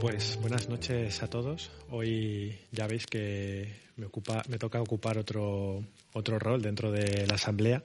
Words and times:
Pues 0.00 0.38
buenas 0.40 0.68
noches 0.68 1.22
a 1.24 1.28
todos. 1.28 1.70
Hoy 1.90 2.56
ya 2.70 2.86
veis 2.86 3.04
que 3.06 3.68
me, 3.96 4.06
ocupa, 4.06 4.44
me 4.48 4.56
toca 4.56 4.80
ocupar 4.80 5.18
otro, 5.18 5.82
otro 6.12 6.38
rol 6.38 6.62
dentro 6.62 6.92
de 6.92 7.26
la 7.26 7.34
asamblea. 7.34 7.82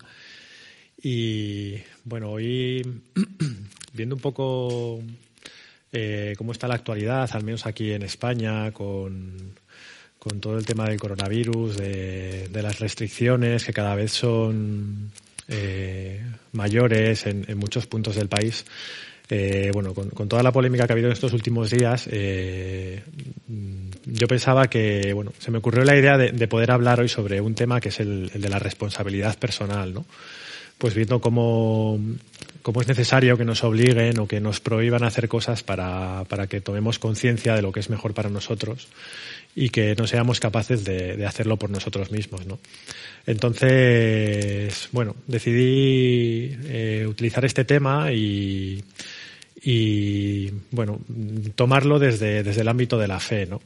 Y 1.02 1.78
bueno, 2.04 2.30
hoy 2.30 3.02
viendo 3.94 4.16
un 4.16 4.22
poco 4.22 5.02
eh, 5.92 6.36
cómo 6.38 6.52
está 6.52 6.68
la 6.68 6.76
actualidad, 6.76 7.30
al 7.34 7.44
menos 7.44 7.66
aquí 7.66 7.92
en 7.92 8.04
España, 8.04 8.72
con, 8.72 9.56
con 10.20 10.40
todo 10.40 10.58
el 10.58 10.66
tema 10.66 10.88
del 10.88 11.00
coronavirus, 11.00 11.78
de, 11.78 12.50
las 12.54 12.80
restricciones 12.80 13.66
que 13.66 13.74
cada 13.74 13.96
vez 13.96 14.12
son 14.12 15.12
eh, 15.48 16.24
mayores 16.52 17.26
en, 17.26 17.58
muchos 17.58 17.88
puntos 17.88 18.16
del 18.16 18.30
país. 18.30 18.66
Eh, 19.36 19.72
bueno, 19.74 19.96
con, 19.96 20.30
toda 20.30 20.44
la 20.44 20.52
polémica 20.52 20.86
que 20.86 20.94
ha 20.94 20.94
habido 20.94 21.08
en 21.08 21.14
estos 21.14 21.34
últimos 21.34 21.72
días, 21.72 22.08
eh, 22.12 23.02
yo 24.06 24.28
pensaba 24.28 24.68
que, 24.68 25.12
bueno, 25.12 25.34
se 25.40 25.50
me 25.50 25.58
ocurrió 25.58 25.84
la 25.84 25.98
idea 25.98 26.20
de, 26.20 26.32
de, 26.32 26.48
poder 26.48 26.70
hablar 26.70 27.00
hoy 27.00 27.10
sobre 27.10 27.42
un 27.42 27.56
tema 27.56 27.82
que 27.82 27.90
es 27.90 28.00
el, 28.00 28.30
el 28.32 28.42
de 28.42 28.50
la 28.50 28.60
responsabilidad 28.60 29.36
personal, 29.40 29.92
¿no? 29.92 30.06
Pues 30.78 30.94
viendo 30.94 31.20
cómo, 31.20 32.00
cómo 32.62 32.82
es 32.82 32.88
necesario 32.88 33.36
que 33.36 33.44
nos 33.44 33.64
obliguen 33.64 34.20
o 34.20 34.28
que 34.28 34.40
nos 34.40 34.60
prohíban 34.60 35.04
hacer 35.04 35.28
cosas 35.28 35.64
para, 35.64 36.26
para 36.30 36.46
que 36.46 36.62
tomemos 36.62 37.00
conciencia 37.00 37.56
de 37.56 37.64
lo 37.64 37.72
que 37.72 37.80
es 37.80 37.90
mejor 37.90 38.14
para 38.14 38.30
nosotros 38.30 38.88
y 39.56 39.70
que 39.70 39.96
no 39.96 40.06
seamos 40.06 40.40
capaces 40.40 40.84
de, 40.84 41.18
de 41.18 41.26
hacerlo 41.26 41.58
por 41.58 41.72
nosotros 41.72 42.12
mismos, 42.12 42.46
¿no? 42.46 42.60
Entonces, 43.26 44.90
bueno, 44.92 45.16
decidí 45.26 46.56
eh, 46.66 47.08
utilizar 47.08 47.46
este 47.46 47.64
tema 47.64 48.12
y, 48.12 48.84
y, 49.64 50.52
bueno, 50.72 51.00
tomarlo 51.56 51.98
desde, 51.98 52.44
desde 52.44 52.62
el 52.62 52.68
ámbito 52.68 52.98
de 52.98 53.08
la 53.08 53.20
fe, 53.20 53.46
¿no? 53.46 53.62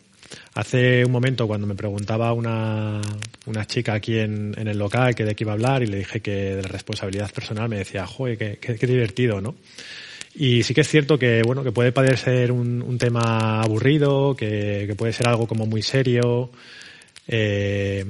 Hace 0.54 1.06
un 1.06 1.12
momento 1.12 1.48
cuando 1.48 1.66
me 1.66 1.76
preguntaba 1.76 2.34
una, 2.34 3.02
una 3.46 3.66
chica 3.66 3.94
aquí 3.94 4.20
en, 4.20 4.54
en, 4.58 4.68
el 4.68 4.78
local 4.78 5.16
que 5.16 5.24
de 5.24 5.36
qué 5.36 5.44
iba 5.44 5.54
a 5.54 5.56
hablar 5.56 5.84
y 5.84 5.88
le 5.88 5.98
dije 5.98 6.20
que 6.20 6.56
de 6.56 6.62
la 6.62 6.68
responsabilidad 6.68 7.32
personal 7.32 7.70
me 7.70 7.78
decía, 7.78 8.06
joder, 8.06 8.38
qué, 8.38 8.58
qué, 8.58 8.88
divertido, 8.88 9.40
¿no? 9.40 9.56
Y 10.36 10.64
sí 10.64 10.74
que 10.74 10.82
es 10.82 10.88
cierto 10.88 11.18
que, 11.18 11.42
bueno, 11.44 11.64
que 11.64 11.72
puede 11.72 11.92
parecer 11.92 12.52
un, 12.52 12.82
un 12.82 12.98
tema 12.98 13.62
aburrido, 13.62 14.36
que, 14.36 14.84
que, 14.86 14.96
puede 14.96 15.14
ser 15.14 15.30
algo 15.30 15.48
como 15.48 15.66
muy 15.66 15.82
serio, 15.82 16.52
eh, 17.28 18.06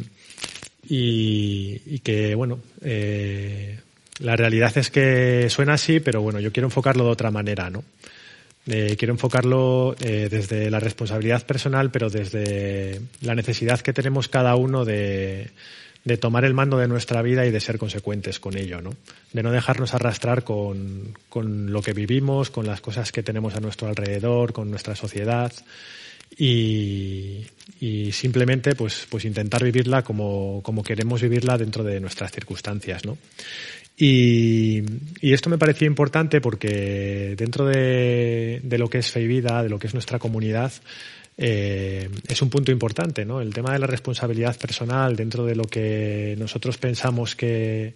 y, 0.90 1.82
y, 1.86 2.00
que, 2.00 2.36
bueno, 2.36 2.60
eh, 2.82 3.80
la 4.20 4.36
realidad 4.36 4.78
es 4.78 4.90
que 4.90 5.50
suena 5.50 5.74
así, 5.74 6.00
pero 6.00 6.22
bueno, 6.22 6.40
yo 6.40 6.52
quiero 6.52 6.68
enfocarlo 6.68 7.06
de 7.06 7.12
otra 7.12 7.32
manera, 7.32 7.70
¿no? 7.70 7.84
Eh, 8.70 8.96
quiero 8.98 9.14
enfocarlo 9.14 9.96
eh, 10.00 10.28
desde 10.30 10.70
la 10.70 10.80
responsabilidad 10.80 11.46
personal, 11.46 11.90
pero 11.90 12.10
desde 12.10 13.00
la 13.22 13.34
necesidad 13.34 13.80
que 13.80 13.94
tenemos 13.94 14.28
cada 14.28 14.56
uno 14.56 14.84
de, 14.84 15.52
tomar 16.20 16.44
el 16.44 16.54
mando 16.54 16.78
de 16.78 16.88
nuestra 16.88 17.22
vida 17.22 17.46
y 17.46 17.52
de 17.52 17.62
ser 17.62 17.78
consecuentes 17.78 18.40
con 18.40 18.58
ello, 18.58 18.82
¿no? 18.82 18.92
De 19.32 19.42
no 19.42 19.52
dejarnos 19.52 19.94
arrastrar 19.94 20.44
con, 20.44 21.14
con 21.30 21.72
lo 21.72 21.82
que 21.82 21.94
vivimos, 21.94 22.50
con 22.50 22.66
las 22.66 22.82
cosas 22.82 23.12
que 23.14 23.24
tenemos 23.24 23.56
a 23.56 23.62
nuestro 23.62 23.88
alrededor, 23.88 24.52
con 24.52 24.70
nuestra 24.70 24.96
sociedad 24.96 25.54
y, 26.38 27.46
y 27.80 28.12
simplemente 28.12 28.76
pues, 28.76 29.08
pues 29.10 29.24
intentar 29.24 29.64
vivirla 29.64 30.04
como, 30.04 30.62
como 30.62 30.84
queremos 30.84 31.22
vivirla 31.22 31.58
dentro 31.58 31.84
de 31.86 32.02
nuestras 32.02 32.32
circunstancias, 32.32 33.06
¿no? 33.06 33.18
Y, 34.00 34.84
esto 35.22 35.50
me 35.50 35.58
parecía 35.58 35.88
importante 35.88 36.40
porque 36.40 37.34
dentro 37.36 37.66
de, 37.66 38.62
de, 38.64 38.78
lo 38.78 38.90
que 38.90 39.00
es 39.00 39.12
Fe 39.12 39.22
y 39.22 39.28
Vida, 39.28 39.64
de 39.64 39.70
lo 39.70 39.80
que 39.80 39.88
es 39.88 39.94
nuestra 39.94 40.20
comunidad, 40.20 40.72
eh, 41.38 42.10
es 42.28 42.42
un 42.42 42.50
punto 42.50 42.72
importante, 42.72 43.26
¿no? 43.26 43.42
El 43.42 43.54
tema 43.54 43.74
de 43.74 43.80
la 43.80 43.88
responsabilidad 43.88 44.58
personal 44.58 45.16
dentro 45.16 45.46
de 45.46 45.56
lo 45.56 45.66
que 45.66 46.36
nosotros 46.38 46.78
pensamos 46.78 47.36
que 47.36 47.96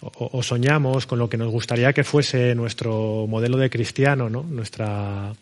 o, 0.00 0.38
o 0.38 0.42
soñamos 0.42 1.06
con 1.06 1.18
lo 1.18 1.28
que 1.28 1.36
nos 1.36 1.50
gustaría 1.50 1.92
que 1.92 2.04
fuese 2.04 2.54
nuestro 2.54 3.26
modelo 3.28 3.56
de 3.58 3.70
cristiano, 3.70 4.28
¿no? 4.28 4.42
Nuestra 4.42 5.32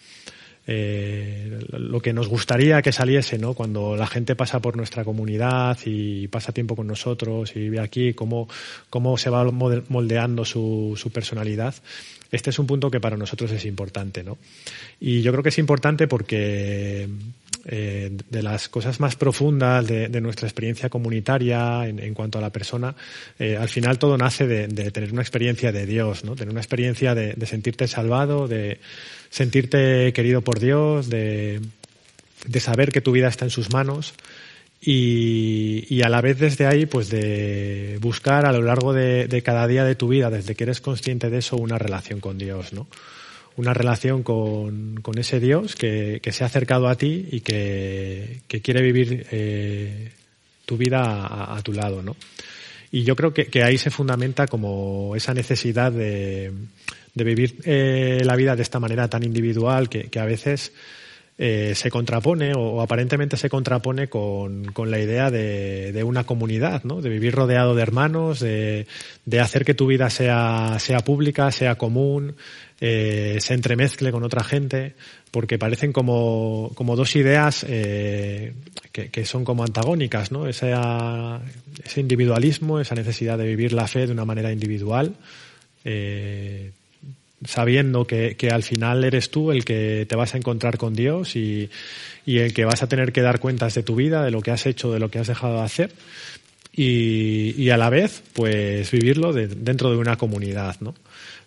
eh, 0.66 1.58
lo 1.70 2.00
que 2.00 2.12
nos 2.12 2.28
gustaría 2.28 2.82
que 2.82 2.92
saliese, 2.92 3.38
¿no? 3.38 3.54
Cuando 3.54 3.96
la 3.96 4.06
gente 4.06 4.36
pasa 4.36 4.60
por 4.60 4.76
nuestra 4.76 5.04
comunidad 5.04 5.76
y 5.84 6.28
pasa 6.28 6.52
tiempo 6.52 6.76
con 6.76 6.86
nosotros 6.86 7.56
y 7.56 7.68
ve 7.68 7.80
aquí 7.80 8.14
cómo, 8.14 8.48
cómo 8.88 9.16
se 9.18 9.30
va 9.30 9.44
moldeando 9.50 10.44
su, 10.44 10.94
su 10.96 11.10
personalidad. 11.10 11.74
Este 12.30 12.50
es 12.50 12.58
un 12.58 12.66
punto 12.66 12.90
que 12.90 13.00
para 13.00 13.16
nosotros 13.16 13.50
es 13.50 13.64
importante, 13.66 14.22
¿no? 14.22 14.38
Y 15.00 15.20
yo 15.22 15.32
creo 15.32 15.42
que 15.42 15.50
es 15.50 15.58
importante 15.58 16.08
porque 16.08 17.08
eh, 17.64 18.10
de 18.28 18.42
las 18.42 18.68
cosas 18.68 18.98
más 18.98 19.14
profundas 19.14 19.86
de, 19.86 20.20
nuestra 20.20 20.48
experiencia 20.48 20.88
comunitaria 20.88 21.86
en, 21.86 22.12
cuanto 22.12 22.38
a 22.38 22.40
la 22.40 22.50
persona, 22.50 22.96
eh, 23.38 23.56
al 23.56 23.68
final 23.68 24.00
todo 24.00 24.18
nace 24.18 24.48
de, 24.48 24.90
tener 24.90 25.12
una 25.12 25.22
experiencia 25.22 25.70
de 25.70 25.86
Dios, 25.86 26.24
¿no? 26.24 26.34
Tener 26.34 26.50
una 26.50 26.60
experiencia 26.60 27.14
de, 27.14 27.46
sentirte 27.46 27.86
salvado, 27.86 28.48
de 28.48 28.80
sentirte 29.30 30.12
querido 30.12 30.42
por 30.42 30.58
Dios, 30.58 31.08
de, 31.08 31.60
saber 32.58 32.90
que 32.90 33.00
tu 33.00 33.12
vida 33.12 33.28
está 33.28 33.44
en 33.44 33.52
sus 33.52 33.72
manos 33.72 34.14
y, 34.80 35.86
y, 35.88 36.02
a 36.02 36.08
la 36.08 36.20
vez 36.20 36.40
desde 36.40 36.66
ahí, 36.66 36.86
pues 36.86 37.10
de 37.10 37.98
buscar 38.00 38.44
a 38.44 38.50
lo 38.50 38.62
largo 38.62 38.92
de, 38.92 39.42
cada 39.44 39.68
día 39.68 39.84
de 39.84 39.94
tu 39.94 40.08
vida, 40.08 40.30
desde 40.30 40.56
que 40.56 40.64
eres 40.64 40.80
consciente 40.80 41.30
de 41.30 41.38
eso, 41.38 41.56
una 41.56 41.78
relación 41.78 42.18
con 42.18 42.38
Dios, 42.38 42.72
¿no? 42.72 42.88
Una 43.56 43.74
relación 43.74 44.22
con, 44.22 45.00
con 45.02 45.18
ese 45.18 45.40
Dios 45.40 45.76
que, 45.76 46.20
que, 46.22 46.32
se 46.32 46.44
ha 46.44 46.46
acercado 46.46 46.88
a 46.88 46.96
ti 46.96 47.28
y 47.30 47.40
que, 47.40 48.40
que 48.48 48.60
quiere 48.60 48.82
vivir 48.82 49.26
eh, 49.30 50.12
tu 50.64 50.76
vida 50.76 51.54
a, 51.54 51.60
tu 51.62 51.72
lado, 51.72 52.02
¿no? 52.02 52.16
Y 52.90 53.04
yo 53.04 53.16
creo 53.16 53.34
que, 53.34 53.46
que 53.46 53.62
ahí 53.62 53.78
se 53.78 53.90
fundamenta 53.90 54.46
como 54.46 55.14
esa 55.16 55.34
necesidad 55.34 55.92
de, 55.92 56.52
de 57.14 57.24
vivir 57.24 57.56
eh, 57.64 58.20
la 58.24 58.36
vida 58.36 58.56
de 58.56 58.62
esta 58.62 58.80
manera 58.80 59.08
tan 59.08 59.22
individual 59.22 59.88
que 59.88 60.18
a 60.18 60.24
veces 60.24 60.72
eh, 61.44 61.74
se 61.74 61.90
contrapone 61.90 62.52
o, 62.54 62.80
aparentemente 62.80 63.36
se 63.36 63.50
contrapone 63.50 64.06
con, 64.06 64.66
con 64.66 64.92
la 64.92 65.00
idea 65.00 65.28
de, 65.28 65.90
de, 65.90 66.04
una 66.04 66.22
comunidad, 66.22 66.84
¿no? 66.84 67.02
de 67.02 67.08
vivir 67.08 67.34
rodeado 67.34 67.74
de 67.74 67.82
hermanos, 67.82 68.38
de, 68.38 68.86
de 69.24 69.40
hacer 69.40 69.64
que 69.64 69.74
tu 69.74 69.88
vida 69.88 70.08
sea, 70.08 70.76
sea 70.78 71.00
pública, 71.00 71.50
sea 71.50 71.74
común, 71.74 72.36
eh, 72.80 73.38
se 73.40 73.54
entremezcle 73.54 74.12
con 74.12 74.22
otra 74.22 74.44
gente, 74.44 74.94
porque 75.32 75.58
parecen 75.58 75.92
como, 75.92 76.70
como 76.76 76.94
dos 76.94 77.16
ideas 77.16 77.66
eh, 77.68 78.54
que, 78.92 79.10
que, 79.10 79.24
son 79.24 79.44
como 79.44 79.64
antagónicas, 79.64 80.30
¿no? 80.30 80.46
Ese, 80.46 80.72
individualismo, 81.96 82.78
esa 82.78 82.94
necesidad 82.94 83.36
de 83.36 83.46
vivir 83.46 83.72
la 83.72 83.88
fe 83.88 84.06
de 84.06 84.12
una 84.12 84.24
manera 84.24 84.52
individual, 84.52 85.16
sabiendo 87.44 88.06
que, 88.06 88.36
que, 88.36 88.50
al 88.50 88.62
final 88.62 89.04
eres 89.04 89.30
tú 89.30 89.52
el 89.52 89.64
que 89.64 90.06
te 90.08 90.16
vas 90.16 90.34
a 90.34 90.38
encontrar 90.38 90.78
con 90.78 90.94
Dios 90.94 91.36
y, 91.36 91.70
y, 92.24 92.38
el 92.38 92.54
que 92.54 92.64
vas 92.64 92.82
a 92.82 92.88
tener 92.88 93.12
que 93.12 93.22
dar 93.22 93.40
cuentas 93.40 93.74
de 93.74 93.82
tu 93.82 93.96
vida, 93.96 94.24
de 94.24 94.30
lo 94.30 94.40
que 94.40 94.50
has 94.50 94.66
hecho, 94.66 94.92
de 94.92 94.98
lo 95.00 95.10
que 95.10 95.18
has 95.18 95.28
dejado 95.28 95.56
de 95.56 95.62
hacer 95.62 95.90
y, 96.74 97.54
y 97.62 97.70
a 97.70 97.76
la 97.76 97.90
vez 97.90 98.22
pues 98.32 98.90
vivirlo 98.90 99.32
de, 99.32 99.48
dentro 99.48 99.90
de 99.90 99.96
una 99.96 100.16
comunidad, 100.16 100.76
¿no? 100.80 100.94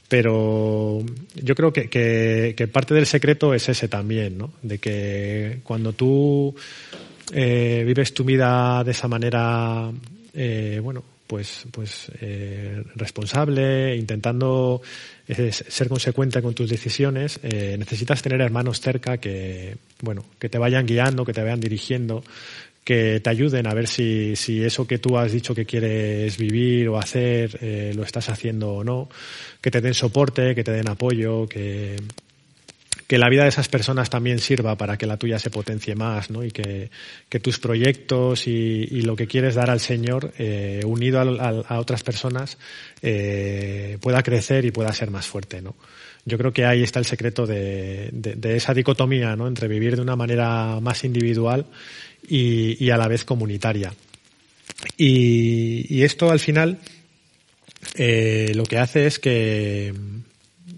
Pero 0.08 1.04
yo 1.34 1.56
creo 1.56 1.74
que, 1.74 1.90
que, 1.90 2.54
que, 2.56 2.68
parte 2.68 2.94
del 2.94 3.08
secreto 3.08 3.56
es 3.56 3.68
ese 3.70 3.88
también, 3.88 4.38
¿no? 4.38 4.54
De 4.62 4.78
que 4.78 5.62
cuando 5.64 5.94
tú 5.94 6.56
eh, 7.34 7.84
vives 7.86 8.14
tu 8.14 8.24
vida 8.24 8.84
de 8.84 8.92
esa 8.92 9.08
manera, 9.08 9.92
eh, 10.34 10.80
bueno, 10.84 11.04
pues, 11.26 11.66
pues 11.72 12.12
eh, 12.22 12.84
responsable, 12.96 13.96
intentando 13.96 14.82
eh, 15.28 15.52
ser 15.52 15.90
consecuente 15.90 16.42
con 16.42 16.54
tus 16.54 16.70
decisiones, 16.70 17.40
eh, 17.44 17.76
necesitas 17.78 18.22
tener 18.22 18.42
hermanos 18.42 18.80
cerca 18.80 19.18
que, 19.18 19.78
bueno, 20.02 20.26
que 20.40 20.50
te 20.50 20.58
vayan 20.58 20.86
guiando, 20.86 21.26
que 21.26 21.34
te 21.34 21.42
vayan 21.42 21.60
dirigiendo, 21.60 22.24
que 22.84 23.20
te 23.20 23.30
ayuden 23.32 23.66
a 23.66 23.74
ver 23.74 23.88
si, 23.88 24.36
si 24.36 24.64
eso 24.64 24.86
que 24.86 25.00
tú 25.00 25.18
has 25.18 25.32
dicho 25.32 25.56
que 25.56 25.66
quieres 25.66 26.38
vivir 26.38 26.88
o 26.90 27.00
hacer 27.00 27.58
eh, 27.62 27.92
lo 27.96 28.04
estás 28.04 28.30
haciendo 28.30 28.74
o 28.74 28.84
no, 28.84 29.10
que 29.60 29.72
te 29.72 29.82
den 29.82 29.96
soporte, 29.96 30.54
que 30.54 30.64
te 30.64 30.72
den 30.72 30.88
apoyo, 30.88 31.48
que, 31.48 31.96
que 33.08 33.18
la 33.18 33.30
vida 33.30 33.44
de 33.44 33.50
esas 33.50 33.68
personas 33.68 34.10
también 34.10 34.40
sirva 34.40 34.76
para 34.78 34.98
que 34.98 35.06
la 35.06 35.18
tuya 35.18 35.38
se 35.40 35.50
potencie 35.50 35.96
más, 35.96 36.30
¿no? 36.30 36.44
Y 36.44 36.52
que, 36.52 36.90
tus 37.42 37.60
proyectos 37.60 38.48
y, 38.48 39.02
lo 39.02 39.16
que 39.16 39.28
quieres 39.28 39.56
dar 39.56 39.70
al 39.70 39.80
Señor, 39.80 40.34
eh, 40.38 40.82
unido 40.86 41.20
a, 41.20 41.80
otras 41.80 42.04
personas, 42.04 42.58
eh, 43.02 43.98
pueda 44.02 44.24
crecer 44.24 44.66
y 44.66 44.72
pueda 44.72 44.92
ser 44.94 45.12
más 45.12 45.28
fuerte, 45.28 45.62
¿no? 45.62 45.76
Yo 46.26 46.40
creo 46.40 46.52
que 46.52 46.66
ahí 46.66 46.82
está 46.82 46.98
el 46.98 47.06
secreto 47.06 47.46
de, 47.46 48.10
esa 48.44 48.74
dicotomía, 48.74 49.36
¿no? 49.36 49.48
Entre 49.48 49.68
vivir 49.68 49.96
de 49.96 50.02
una 50.02 50.16
manera 50.16 50.80
más 50.82 51.04
individual 51.04 51.66
y, 52.28 52.84
y 52.84 52.90
a 52.90 52.98
la 52.98 53.08
vez 53.08 53.24
comunitaria. 53.24 53.94
Y, 54.98 55.86
y 55.96 56.04
esto 56.04 56.32
al 56.32 56.40
final 56.40 56.80
eh, 57.98 58.52
lo 58.56 58.64
que 58.64 58.78
hace 58.78 59.06
es 59.06 59.20
que 59.20 59.94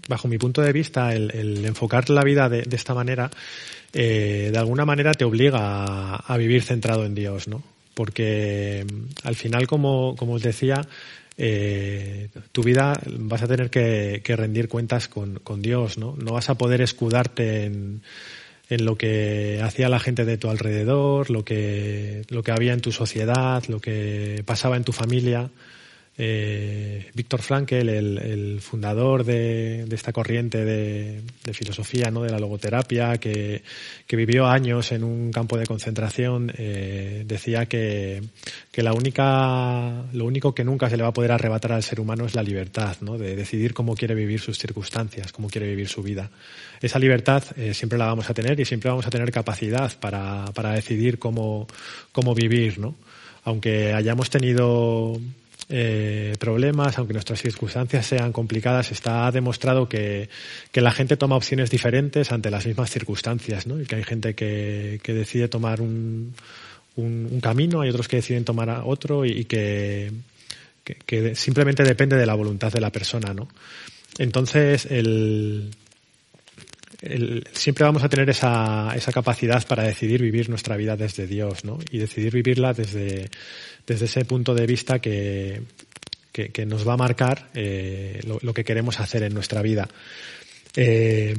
bajo 0.08 0.26
mi 0.26 0.38
punto 0.38 0.62
de 0.62 0.72
vista, 0.72 1.14
el, 1.14 1.64
enfocar 1.64 2.10
la 2.10 2.24
vida 2.24 2.48
de, 2.48 2.66
esta 2.72 2.94
manera, 2.94 3.30
eh, 3.92 4.48
de 4.50 4.58
alguna 4.58 4.84
manera 4.84 5.12
te 5.12 5.24
obliga 5.24 6.16
a, 6.16 6.36
vivir 6.36 6.62
centrado 6.62 7.04
en 7.04 7.14
Dios, 7.14 7.46
¿no? 7.46 7.62
Porque 7.94 8.84
mm, 8.90 9.26
al 9.26 9.36
final, 9.36 9.66
como, 9.66 10.16
como 10.16 10.32
os 10.34 10.42
decía, 10.42 10.80
eh, 11.36 12.30
tu 12.50 12.62
vida 12.62 13.00
vas 13.06 13.42
a 13.42 13.46
tener 13.46 13.70
que, 13.70 14.22
rendir 14.26 14.68
cuentas 14.68 15.08
con, 15.08 15.34
con, 15.44 15.62
Dios, 15.62 15.98
¿no? 15.98 16.16
No 16.16 16.32
vas 16.32 16.50
a 16.50 16.56
poder 16.56 16.80
escudarte 16.80 17.66
en, 17.66 18.02
en 18.70 18.84
lo 18.84 18.96
que 18.96 19.60
hacía 19.62 19.88
la 19.88 20.00
gente 20.00 20.24
de 20.24 20.38
tu 20.38 20.48
alrededor, 20.48 21.30
lo 21.30 21.44
que, 21.44 22.22
lo 22.28 22.42
que 22.42 22.52
había 22.52 22.72
en 22.72 22.80
tu 22.80 22.92
sociedad, 22.92 23.62
lo 23.68 23.80
que 23.80 24.42
pasaba 24.46 24.76
en 24.76 24.84
tu 24.84 24.92
familia. 24.92 25.50
Eh, 26.20 27.06
Víctor 27.14 27.42
Frankel, 27.42 27.88
el, 27.88 28.60
fundador 28.60 29.22
de, 29.22 29.84
esta 29.92 30.12
corriente 30.12 30.64
de, 30.64 31.22
filosofía, 31.52 32.10
¿no? 32.10 32.22
de 32.22 32.30
la 32.30 32.40
logoterapia, 32.40 33.18
que, 33.18 33.62
vivió 34.10 34.46
años 34.46 34.90
en 34.90 35.04
un 35.04 35.30
campo 35.30 35.56
de 35.56 35.66
concentración, 35.66 36.52
eh, 36.58 37.22
decía 37.24 37.66
que, 37.66 38.20
la 38.74 38.92
única, 38.92 40.06
lo 40.12 40.24
único 40.24 40.54
que 40.54 40.64
nunca 40.64 40.90
se 40.90 40.96
le 40.96 41.04
va 41.04 41.10
a 41.10 41.12
poder 41.12 41.32
arrebatar 41.32 41.72
al 41.72 41.82
ser 41.84 42.00
humano 42.00 42.26
es 42.26 42.34
la 42.34 42.42
libertad, 42.42 42.96
¿no? 43.00 43.16
de 43.16 43.36
decidir 43.36 43.72
cómo 43.72 43.94
quiere 43.94 44.14
vivir 44.16 44.40
sus 44.40 44.58
circunstancias, 44.58 45.32
cómo 45.32 45.48
quiere 45.48 45.68
vivir 45.68 45.88
su 45.88 46.02
vida. 46.02 46.30
Esa 46.80 46.98
libertad 46.98 47.44
eh, 47.56 47.74
siempre 47.74 47.98
la 47.98 48.06
vamos 48.06 48.28
a 48.28 48.34
tener 48.34 48.58
y 48.58 48.64
siempre 48.64 48.90
vamos 48.90 49.06
a 49.06 49.10
tener 49.10 49.30
capacidad 49.30 49.92
para, 50.00 50.46
para 50.54 50.72
decidir 50.72 51.18
cómo, 51.18 51.68
cómo 52.10 52.34
vivir, 52.34 52.78
¿no? 52.78 52.96
Aunque 53.44 53.94
hayamos 53.94 54.30
tenido 54.30 55.18
eh, 55.70 56.34
problemas, 56.38 56.96
aunque 56.96 57.12
nuestras 57.12 57.42
circunstancias 57.42 58.06
sean 58.06 58.32
complicadas, 58.32 58.90
está 58.90 59.30
demostrado 59.30 59.88
que, 59.88 60.28
la 60.72 60.92
gente 60.92 61.16
toma 61.16 61.36
opciones 61.36 61.70
diferentes 61.70 62.32
ante 62.32 62.50
las 62.50 62.66
mismas 62.66 62.90
circunstancias, 62.90 63.66
¿no? 63.66 63.80
Y 63.80 63.84
que 63.84 63.96
hay 63.96 64.04
gente 64.04 64.34
que, 64.34 65.00
decide 65.04 65.48
tomar 65.48 65.80
un, 65.80 66.34
un, 66.96 67.40
camino, 67.40 67.82
hay 67.82 67.90
otros 67.90 68.08
que 68.08 68.16
deciden 68.16 68.44
tomar 68.44 68.82
otro 68.84 69.26
y, 69.26 69.44
que, 69.44 70.10
que, 70.84 71.34
simplemente 71.34 71.82
depende 71.82 72.16
de 72.16 72.26
la 72.26 72.34
voluntad 72.34 72.72
de 72.72 72.80
la 72.80 72.90
persona, 72.90 73.34
¿no? 73.34 73.48
Entonces, 74.18 74.86
el, 74.86 75.70
siempre 77.52 77.84
vamos 77.84 78.02
a 78.02 78.08
tener 78.08 78.28
esa, 78.28 78.92
esa 78.96 79.12
capacidad 79.12 79.64
para 79.66 79.84
decidir 79.84 80.20
vivir 80.20 80.48
nuestra 80.48 80.76
vida 80.76 80.96
desde 80.96 81.26
Dios, 81.26 81.64
¿no? 81.64 81.78
Y 81.90 81.98
decidir 81.98 82.32
vivirla 82.32 82.72
desde, 82.72 83.30
ese 83.86 84.24
punto 84.24 84.54
de 84.54 84.66
vista 84.66 84.98
que, 84.98 85.62
nos 86.66 86.86
va 86.86 86.94
a 86.94 86.96
marcar 86.96 87.50
eh, 87.54 88.20
lo, 88.42 88.52
que 88.52 88.64
queremos 88.64 88.98
hacer 89.00 89.22
en 89.22 89.34
nuestra 89.34 89.62
vida. 89.62 89.88
Eh, 90.74 91.34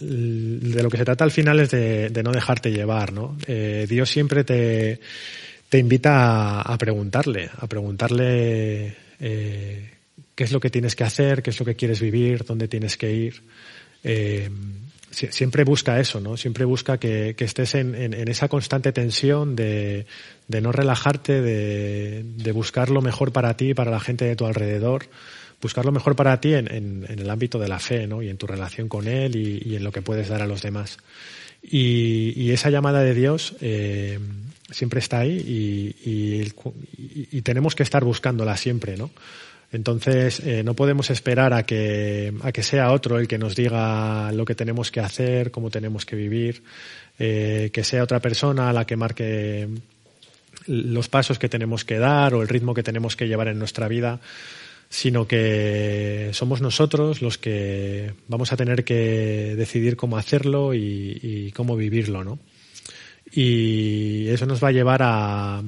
de 0.00 0.82
lo 0.82 0.90
que 0.90 0.98
se 0.98 1.04
trata 1.04 1.24
al 1.24 1.30
final 1.30 1.60
es 1.60 1.70
de, 1.70 2.22
no 2.22 2.32
dejarte 2.32 2.70
llevar, 2.70 3.12
¿no? 3.12 3.36
Eh, 3.46 3.86
Dios 3.88 4.08
siempre 4.10 4.44
te 4.44 4.98
invita 5.78 6.62
a, 6.62 6.78
preguntarle, 6.78 7.50
a 7.58 7.66
preguntarle 7.66 8.96
qué 9.18 10.44
es 10.44 10.52
lo 10.52 10.60
que 10.60 10.70
tienes 10.70 10.96
que 10.96 11.04
hacer, 11.04 11.42
qué 11.42 11.50
es 11.50 11.60
lo 11.60 11.66
que 11.66 11.76
quieres 11.76 12.00
vivir, 12.00 12.44
dónde 12.44 12.68
tienes 12.68 12.96
que 12.96 13.12
ir 13.12 13.42
siempre 15.10 15.64
busca 15.64 15.98
eso, 16.00 16.20
¿no? 16.20 16.36
Siempre 16.36 16.64
busca 16.64 16.98
que, 16.98 17.34
estés 17.38 17.74
en, 17.74 18.14
esa 18.28 18.48
constante 18.48 18.92
tensión 18.92 19.56
de, 19.56 20.06
no 20.48 20.72
relajarte, 20.72 21.40
de, 21.40 22.52
buscar 22.52 22.90
lo 22.90 23.02
mejor 23.02 23.32
para 23.32 23.56
ti 23.56 23.70
y 23.70 23.74
para 23.74 23.90
la 23.90 24.00
gente 24.00 24.24
de 24.24 24.36
tu 24.36 24.46
alrededor, 24.46 25.06
buscar 25.60 25.84
lo 25.84 25.92
mejor 25.92 26.16
para 26.16 26.40
ti 26.40 26.54
en, 26.54 27.06
el 27.08 27.30
ámbito 27.30 27.58
de 27.58 27.68
la 27.68 27.78
fe, 27.78 28.06
¿no? 28.06 28.22
Y 28.22 28.28
en 28.28 28.36
tu 28.36 28.46
relación 28.46 28.88
con 28.88 29.08
Él 29.08 29.36
y, 29.36 29.76
en 29.76 29.84
lo 29.84 29.92
que 29.92 30.02
puedes 30.02 30.28
dar 30.28 30.42
a 30.42 30.46
los 30.46 30.62
demás. 30.62 30.98
Y, 31.62 32.50
esa 32.50 32.70
llamada 32.70 33.02
de 33.02 33.14
Dios 33.14 33.56
eh, 33.60 34.18
siempre 34.70 35.00
está 35.00 35.20
ahí 35.20 35.36
y, 35.36 36.52
y, 37.32 37.42
tenemos 37.42 37.74
que 37.74 37.82
estar 37.82 38.04
buscándola 38.04 38.56
siempre, 38.56 38.96
¿no? 38.96 39.10
Entonces, 39.70 40.40
eh, 40.40 40.62
no 40.62 40.74
podemos 40.74 41.10
esperar 41.10 41.52
a 41.52 41.64
que, 41.64 42.32
a 42.42 42.52
que 42.52 42.62
sea 42.62 42.90
otro 42.92 43.18
el 43.18 43.28
que 43.28 43.36
nos 43.36 43.54
diga 43.54 44.32
lo 44.32 44.44
que 44.46 44.54
tenemos 44.54 44.90
que 44.90 45.00
hacer, 45.00 45.50
cómo 45.50 45.70
tenemos 45.70 46.06
que 46.06 46.16
vivir, 46.16 46.62
eh, 47.18 47.70
que 47.72 47.84
sea 47.84 48.02
otra 48.02 48.20
persona 48.20 48.72
la 48.72 48.86
que 48.86 48.96
marque 48.96 49.68
los 50.66 51.08
pasos 51.08 51.38
que 51.38 51.50
tenemos 51.50 51.84
que 51.84 51.98
dar 51.98 52.34
o 52.34 52.42
el 52.42 52.48
ritmo 52.48 52.72
que 52.72 52.82
tenemos 52.82 53.14
que 53.14 53.28
llevar 53.28 53.48
en 53.48 53.58
nuestra 53.58 53.88
vida, 53.88 54.20
sino 54.88 55.26
que 55.26 56.30
somos 56.32 56.62
nosotros 56.62 57.20
los 57.20 57.36
que 57.36 58.14
vamos 58.26 58.52
a 58.52 58.56
tener 58.56 58.84
que 58.84 59.54
decidir 59.54 59.96
cómo 59.96 60.16
hacerlo 60.16 60.72
y, 60.72 61.18
y 61.22 61.52
cómo 61.52 61.76
vivirlo, 61.76 62.24
¿no? 62.24 62.38
Y 63.32 64.28
eso 64.28 64.46
nos 64.46 64.62
va 64.62 64.68
a 64.68 64.72
llevar 64.72 65.00
a, 65.02 65.62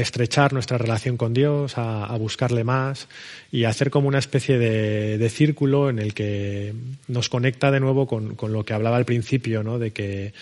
estrechar 0.00 0.52
nuestra 0.52 0.78
relación 0.78 1.16
con 1.16 1.34
Dios, 1.34 1.74
a, 1.76 2.16
buscarle 2.16 2.64
más 2.64 3.08
y 3.52 3.64
a 3.64 3.68
hacer 3.68 3.90
como 3.90 4.08
una 4.08 4.18
especie 4.18 4.58
de, 4.58 5.28
círculo 5.28 5.90
en 5.90 5.98
el 5.98 6.14
que 6.14 6.74
nos 7.08 7.28
conecta 7.28 7.70
de 7.70 7.80
nuevo 7.80 8.06
con, 8.06 8.36
lo 8.52 8.64
que 8.64 8.74
hablaba 8.74 8.96
al 8.96 9.04
principio, 9.04 9.62
¿no? 9.62 9.78
de 9.78 9.92
que 9.92 10.32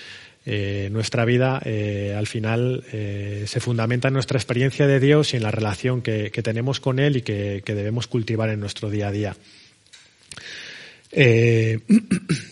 eh, 0.44 0.88
nuestra 0.90 1.24
vida 1.24 1.60
eh, 1.64 2.14
al 2.16 2.26
final 2.26 2.82
eh, 2.92 3.44
se 3.46 3.60
fundamenta 3.60 4.08
en 4.08 4.14
nuestra 4.14 4.38
experiencia 4.38 4.86
de 4.88 4.98
Dios 4.98 5.34
y 5.34 5.36
en 5.36 5.44
la 5.44 5.52
relación 5.52 6.02
que, 6.02 6.30
tenemos 6.30 6.80
con 6.80 6.98
Él 6.98 7.18
y 7.18 7.22
que, 7.22 7.62
que, 7.64 7.74
debemos 7.74 8.06
cultivar 8.08 8.48
en 8.48 8.60
nuestro 8.60 8.90
día 8.90 9.08
a 9.08 9.12
día. 9.12 9.36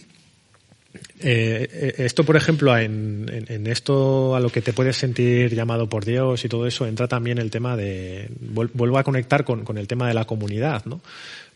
Eh, 1.22 1.68
eh, 1.70 1.94
esto, 1.98 2.24
por 2.24 2.36
ejemplo, 2.36 2.76
en, 2.76 3.66
esto 3.66 4.34
a 4.34 4.40
lo 4.40 4.48
que 4.48 4.62
te 4.62 4.72
puedes 4.72 4.96
sentir 4.96 5.54
llamado 5.54 5.86
por 5.88 6.04
Dios 6.04 6.44
y 6.44 6.48
todo 6.48 6.66
eso, 6.66 6.86
entra 6.86 7.08
también 7.08 7.38
el 7.38 7.50
tema 7.50 7.76
de. 7.76 8.28
Vuelvo 8.40 8.98
a 8.98 9.04
conectar 9.04 9.44
con, 9.44 9.76
el 9.76 9.86
tema 9.86 10.08
de 10.08 10.14
la 10.14 10.24
comunidad, 10.24 10.86
¿no? 10.86 11.02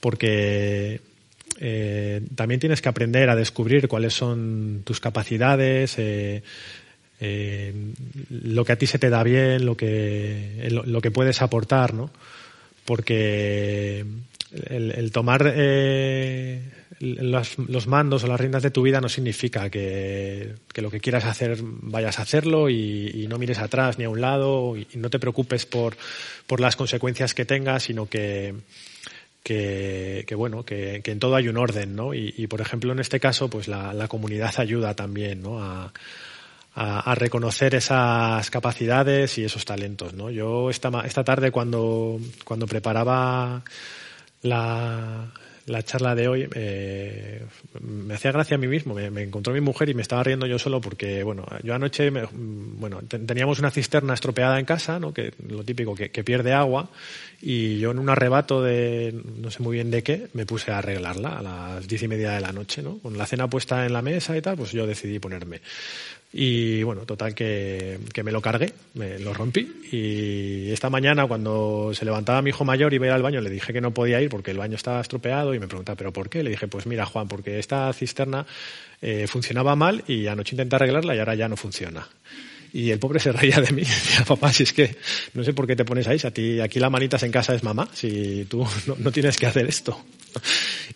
Porque 0.01 1.01
eh, 1.61 2.21
también 2.35 2.61
tienes 2.61 2.83
que 2.83 2.91
aprender 2.91 3.31
a 3.31 3.37
descubrir 3.37 3.89
cuáles 3.89 4.13
son 4.13 4.83
tus 4.85 5.01
capacidades, 5.01 5.97
lo 8.29 8.65
que 8.67 8.73
a 8.73 8.77
ti 8.77 8.87
se 8.87 8.99
te 8.99 9.09
da 9.09 9.23
bien, 9.23 9.65
lo 9.65 9.79
que, 9.79 10.69
lo, 10.71 11.01
que 11.01 11.11
puedes 11.11 11.41
aportar, 11.41 11.95
¿no? 11.95 12.11
Porque 12.85 14.05
el, 14.69 15.11
tomar 15.13 15.43
los, 17.01 17.87
mandos 17.87 18.25
o 18.25 18.27
las 18.27 18.41
riendas 18.41 18.63
de 18.63 18.71
tu 18.71 18.83
vida 18.83 19.01
no 19.01 19.09
significa 19.09 19.69
que, 19.71 20.55
lo 20.77 20.91
que 20.91 21.01
quieras 21.01 21.25
hacer 21.25 21.59
vayas 21.63 22.19
a 22.19 22.23
hacerlo 22.23 22.71
y, 22.71 23.27
no 23.29 23.39
mires 23.39 23.59
atrás 23.59 23.99
ni 23.99 24.05
a 24.05 24.09
un 24.09 24.21
lado 24.21 24.77
y, 24.77 24.87
no 24.95 25.11
te 25.11 25.19
preocupes 25.19 25.67
por, 25.67 25.97
por 26.47 26.61
las 26.61 26.77
consecuencias 26.77 27.35
que 27.35 27.45
tengas, 27.45 27.85
sino 27.85 28.07
que, 28.07 28.55
que, 29.43 30.35
bueno, 30.35 30.65
que, 30.65 31.03
en 31.05 31.19
todo 31.19 31.37
hay 31.37 31.49
un 31.49 31.59
orden, 31.59 31.95
¿no? 31.95 32.15
Y, 32.15 32.47
por 32.47 32.61
ejemplo, 32.61 32.93
en 32.93 32.99
este 32.99 33.21
caso, 33.21 33.49
pues 33.49 33.69
la, 33.69 34.09
comunidad 34.09 34.55
ayuda 34.59 34.95
también, 34.95 35.43
¿no? 35.43 35.63
A, 35.63 35.93
a, 36.75 37.15
reconocer 37.15 37.75
esas 37.75 38.51
capacidades 38.51 39.39
y 39.39 39.45
esos 39.45 39.65
talentos, 39.65 40.15
¿no? 40.15 40.31
Yo 40.31 40.71
esta, 40.71 40.89
esta 41.05 41.23
tarde 41.23 41.51
cuando, 41.51 42.19
cuando 42.45 42.67
preparaba 42.67 43.63
la, 44.45 45.33
la 45.67 45.83
charla 45.83 46.15
de 46.15 46.29
hoy 46.29 46.49
eh, 46.55 47.43
me 47.81 48.15
hacía 48.15 48.33
gracia 48.33 48.57
a 48.57 48.59
mí 48.59 48.67
mismo. 48.67 48.95
Me, 48.95 49.23
encontró 49.23 49.53
mi 49.53 49.61
mujer 49.61 49.89
y 49.89 49.95
me 49.95 50.03
estaba 50.03 50.23
riendo 50.23 50.47
yo 50.47 50.59
solo 50.59 50.81
porque, 50.81 51.23
bueno, 51.23 51.47
yo 51.63 51.75
anoche, 51.75 52.11
bueno, 52.11 53.01
teníamos 53.03 53.59
una 53.59 53.71
cisterna 53.71 54.15
estropeada 54.15 54.59
en 54.59 54.67
casa, 54.67 54.99
¿no? 55.01 55.15
Que 55.15 55.33
lo 55.49 55.65
típico, 55.65 55.95
que, 55.95 56.25
pierde 56.25 56.53
agua 56.53 56.89
y 57.41 57.79
yo 57.79 57.91
en 57.91 57.99
un 57.99 58.09
arrebato 58.09 58.63
de 58.63 59.15
no 59.37 59.51
sé 59.51 59.63
muy 59.63 59.75
bien 59.75 59.91
de 59.91 60.03
qué 60.03 60.29
me 60.33 60.47
puse 60.47 60.71
a 60.71 60.79
arreglarla 60.79 61.39
a 61.39 61.43
las 61.43 61.89
diez 61.89 62.03
y 62.03 62.09
media 62.09 62.33
de 62.33 62.41
la 62.41 62.53
noche, 62.53 62.83
¿no? 62.83 62.99
Con 62.99 63.19
la 63.19 63.27
cena 63.27 63.49
puesta 63.49 63.85
en 63.85 63.93
la 63.93 64.03
mesa 64.03 64.37
y 64.37 64.43
tal, 64.43 64.57
pues 64.57 64.73
yo 64.73 64.87
decidí 64.87 65.19
ponerme. 65.19 65.61
Y 66.37 66.83
bueno, 66.83 67.03
total 67.03 67.33
que, 67.33 68.01
me 68.25 68.33
lo 68.33 68.43
cargué, 68.43 68.73
me 68.95 69.21
lo 69.21 69.33
rompí. 69.33 69.83
Y 69.93 70.73
esta 70.73 70.91
mañana, 70.91 71.29
cuando 71.29 71.93
se 71.95 72.05
levantaba 72.05 72.43
mi 72.43 72.51
hijo 72.51 72.65
mayor 72.65 72.93
y 72.93 72.97
iba 72.97 73.15
al 73.15 73.23
baño, 73.23 73.41
le 73.41 73.51
dije 73.51 73.73
que 73.73 73.81
no 73.81 73.95
podía 73.95 74.21
ir 74.21 74.31
porque 74.31 74.51
el 74.51 74.59
baño 74.59 74.75
estaba 74.75 75.01
estropeado 75.01 75.55
y 75.55 75.61
me 75.61 75.69
preguntaba, 75.69 75.95
¿pero 75.95 76.13
por 76.13 76.29
qué? 76.29 76.43
Le 76.43 76.51
dije, 76.51 76.67
pues 76.67 76.87
mira, 76.87 77.07
Juan, 77.07 77.29
porque 77.29 77.61
esta 77.61 77.93
cisterna 77.93 78.47
eh, 79.01 79.29
funcionaba 79.29 79.77
mal 79.77 80.03
y 80.09 80.27
anoche 80.27 80.57
intenté 80.57 80.75
arreglarla 80.75 81.15
y 81.15 81.21
ahora 81.21 81.37
ya 81.37 81.49
no 81.49 81.57
funciona. 81.57 82.05
Y 82.73 82.91
el 82.91 82.99
pobre 82.99 83.21
se 83.21 83.31
reía 83.31 83.61
de 83.61 83.73
mí 83.73 83.83
decía, 83.83 84.25
papá, 84.25 84.53
si 84.53 84.65
es 84.65 84.73
que 84.73 84.97
no 85.35 85.45
sé 85.45 85.53
por 85.53 85.69
qué 85.69 85.77
te 85.77 85.85
pones 85.85 86.09
ahí, 86.09 86.19
a 86.25 86.33
ti 86.33 86.59
aquí 86.59 86.81
la 86.81 86.91
manitas 86.91 87.23
en 87.23 87.31
casa 87.31 87.55
es 87.55 87.63
mamá, 87.63 87.89
si 87.93 88.45
tú 88.47 88.67
no 88.99 89.13
tienes 89.13 89.37
que 89.37 89.47
hacer 89.47 89.67
esto. 89.67 90.05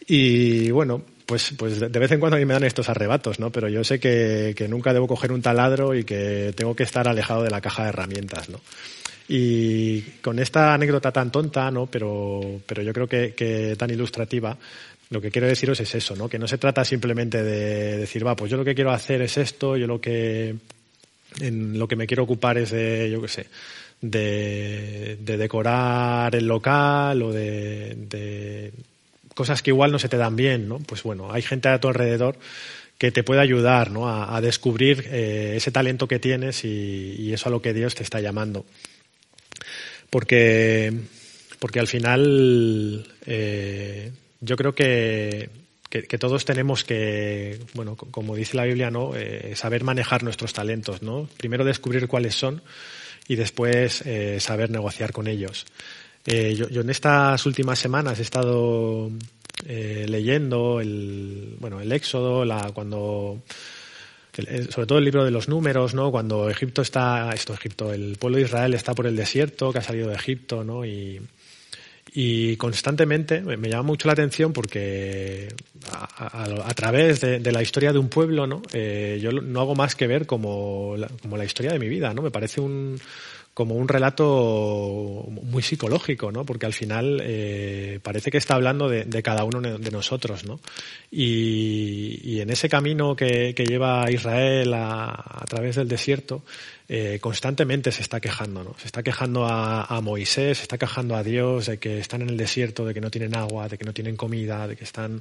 Y 0.09 0.73
bueno, 0.73 1.04
pues, 1.29 1.53
pues 1.59 1.79
de 1.79 1.99
vez 1.99 2.11
en 2.11 2.21
cuando 2.21 2.37
a 2.37 2.39
mí 2.39 2.47
me 2.47 2.55
dan 2.55 2.65
estos 2.65 2.89
arrebatos, 2.89 3.39
¿no? 3.39 3.53
Pero 3.53 3.69
yo 3.69 3.85
sé 3.85 4.01
que, 4.01 4.67
nunca 4.67 4.95
debo 4.95 5.07
coger 5.07 5.31
un 5.31 5.43
taladro 5.43 5.95
y 5.95 6.03
que 6.03 6.55
tengo 6.57 6.75
que 6.75 6.85
estar 6.85 7.07
alejado 7.07 7.43
de 7.43 7.51
la 7.51 7.61
caja 7.61 7.83
de 7.83 7.91
herramientas, 7.91 8.49
¿no? 8.49 8.63
Y 9.29 10.01
con 10.23 10.39
esta 10.39 10.73
anécdota 10.73 11.13
tan 11.13 11.31
tonta, 11.31 11.71
¿no? 11.71 11.85
Pero, 11.85 12.63
pero 12.65 12.81
yo 12.83 12.95
creo 12.95 13.07
que, 13.07 13.77
tan 13.79 13.91
ilustrativa, 13.91 14.57
lo 15.11 15.21
que 15.21 15.31
quiero 15.31 15.47
deciros 15.47 15.79
es 15.81 15.95
eso, 15.95 16.17
¿no? 16.17 16.31
Que 16.31 16.39
no 16.39 16.49
se 16.49 16.57
trata 16.57 16.83
simplemente 16.83 17.43
de 17.43 17.99
decir, 17.99 18.27
va, 18.27 18.35
pues 18.35 18.51
yo 18.51 18.57
lo 18.57 18.65
que 18.65 18.75
quiero 18.75 18.91
hacer 18.91 19.21
es 19.21 19.37
esto, 19.37 19.77
yo 19.77 19.87
lo 19.87 20.01
que 20.01 20.57
en 21.41 21.79
lo 21.79 21.87
que 21.87 21.97
me 21.97 22.07
quiero 22.07 22.23
ocupar 22.23 22.57
es 22.57 22.71
de, 22.71 23.11
yo 23.11 23.21
qué 23.21 23.29
sé, 23.29 23.47
de, 24.01 25.19
decorar 25.21 26.35
el 26.35 26.47
local 26.47 27.21
o 27.21 27.33
de, 27.33 28.73
cosas 29.38 29.62
que 29.62 29.71
igual 29.71 29.92
no 29.92 30.00
se 30.00 30.09
te 30.09 30.16
dan 30.16 30.35
bien, 30.35 30.68
¿no? 30.68 30.80
Pues 30.80 31.04
bueno, 31.04 31.33
hay 31.33 31.42
gente 31.42 31.68
a 31.68 31.78
tu 31.78 31.87
alrededor 31.87 32.40
que 32.99 33.12
te 33.12 33.23
puede 33.23 33.40
ayudar 33.40 33.92
¿no? 33.92 34.09
a, 34.09 34.40
descubrir 34.40 35.04
eh, 35.12 35.52
ese 35.54 35.71
talento 35.71 36.09
que 36.09 36.18
tienes 36.18 36.64
y, 36.64 37.33
eso 37.33 37.49
a 37.49 37.52
lo 37.52 37.62
que 37.62 37.73
Dios 37.73 37.95
te 37.95 38.02
está 38.02 38.21
llamando. 38.21 38.66
Porque, 40.11 40.92
porque 41.61 41.78
al 41.78 41.87
final 41.87 43.07
eh, 43.26 44.11
yo 44.40 44.57
creo 44.57 44.75
que, 44.75 45.50
todos 46.18 46.45
tenemos 46.45 46.83
que, 46.83 47.61
bueno, 47.75 47.95
como 47.95 48.35
dice 48.35 48.57
la 48.57 48.64
Biblia, 48.64 48.90
¿no? 48.90 49.14
Eh, 49.14 49.52
saber 49.54 49.85
manejar 49.85 50.25
nuestros 50.25 50.52
talentos, 50.52 51.00
¿no? 51.00 51.28
Primero 51.37 51.64
descubrir 51.64 52.09
cuáles 52.09 52.35
son 52.35 52.61
y 53.28 53.37
después 53.37 54.02
saber 54.40 54.71
negociar 54.71 55.12
con 55.12 55.28
ellos. 55.28 55.64
Eh, 56.31 56.55
yo, 56.55 56.69
yo, 56.69 56.83
en 56.83 56.91
estas 56.91 57.45
últimas 57.47 57.79
semanas 57.79 58.19
he 58.19 58.23
estado 58.23 59.11
leyendo 59.67 60.81
el, 60.81 61.57
bueno, 61.59 61.81
el 61.81 61.91
Éxodo, 61.91 62.45
la, 62.45 62.71
cuando 62.73 63.43
sobre 64.71 64.87
todo 64.87 64.99
el 64.99 65.05
libro 65.05 65.25
de 65.25 65.31
los 65.31 65.49
números, 65.49 65.95
¿no? 65.95 66.11
Cuando 66.11 66.49
Egipto 66.49 66.83
está, 66.83 67.31
esto 67.35 67.55
Egipto, 67.55 67.93
el 67.93 68.17
pueblo 68.19 68.39
de 68.39 68.45
Israel 68.45 68.75
está 68.75 68.95
por 68.95 69.07
el 69.07 69.17
desierto, 69.17 69.73
que 69.73 69.79
ha 69.79 69.83
salido 69.83 70.09
de 70.09 70.15
Egipto, 70.15 70.63
¿no? 70.63 70.85
Y, 70.85 71.21
y 72.15 72.57
constantemente 72.57 73.41
me 73.41 73.69
llama 73.69 73.83
mucho 73.83 74.07
la 74.07 74.13
atención 74.13 74.53
porque 74.53 75.49
a, 75.91 76.75
través 76.75 77.21
de, 77.21 77.53
la 77.53 77.63
historia 77.63 77.93
de 77.93 77.99
un 77.99 78.09
pueblo, 78.09 78.47
¿no? 78.47 78.63
Eh, 78.73 79.19
yo 79.21 79.33
no 79.33 79.61
hago 79.61 79.75
más 79.75 79.95
que 79.95 80.07
ver 80.07 80.27
como 80.27 80.95
la, 80.97 81.09
como 81.21 81.37
la 81.37 81.45
historia 81.45 81.73
de 81.73 81.79
mi 81.79 81.89
vida, 81.89 82.15
¿no? 82.15 82.23
Me 82.23 82.31
parece 82.31 82.61
un, 82.61 82.99
como 83.59 83.75
un 83.75 83.88
relato 83.88 85.27
muy 85.29 85.65
psicológico, 85.65 86.31
¿no? 86.31 86.47
Porque 86.47 86.65
al 86.65 86.73
final 86.73 87.21
eh, 87.25 87.99
parece 88.05 88.31
que 88.31 88.38
está 88.38 88.55
hablando 88.55 88.88
de, 88.88 89.21
cada 89.21 89.43
uno 89.43 89.61
de 89.61 89.91
nosotros, 89.91 90.45
¿no? 90.45 90.61
Y, 91.11 92.38
en 92.41 92.50
ese 92.50 92.69
camino 92.69 93.17
que, 93.17 93.53
lleva 93.69 94.09
Israel 94.12 94.73
a, 94.75 95.45
través 95.49 95.75
del 95.75 95.88
desierto, 95.88 96.45
eh, 96.88 97.19
constantemente 97.21 97.91
se 97.91 98.03
está 98.03 98.21
quejando, 98.21 98.62
¿no? 98.62 98.77
Se 98.79 98.87
está 98.87 99.03
quejando 99.03 99.45
a, 99.45 100.00
Moisés, 100.03 100.59
se 100.59 100.62
está 100.62 100.79
quejando 100.79 101.17
a 101.17 101.25
Dios 101.25 101.67
de 101.67 101.79
que 101.79 101.99
están 101.99 102.23
en 102.23 102.29
el 102.29 102.37
desierto, 102.37 102.87
de 102.87 102.95
que 102.95 103.00
no 103.00 103.11
tienen 103.11 103.35
agua, 103.35 103.69
de 103.69 103.77
que 103.77 103.85
no 103.85 103.93
tienen 103.93 104.15
comida, 104.15 104.69
de 104.69 104.77
que 104.77 104.85
están, 104.85 105.21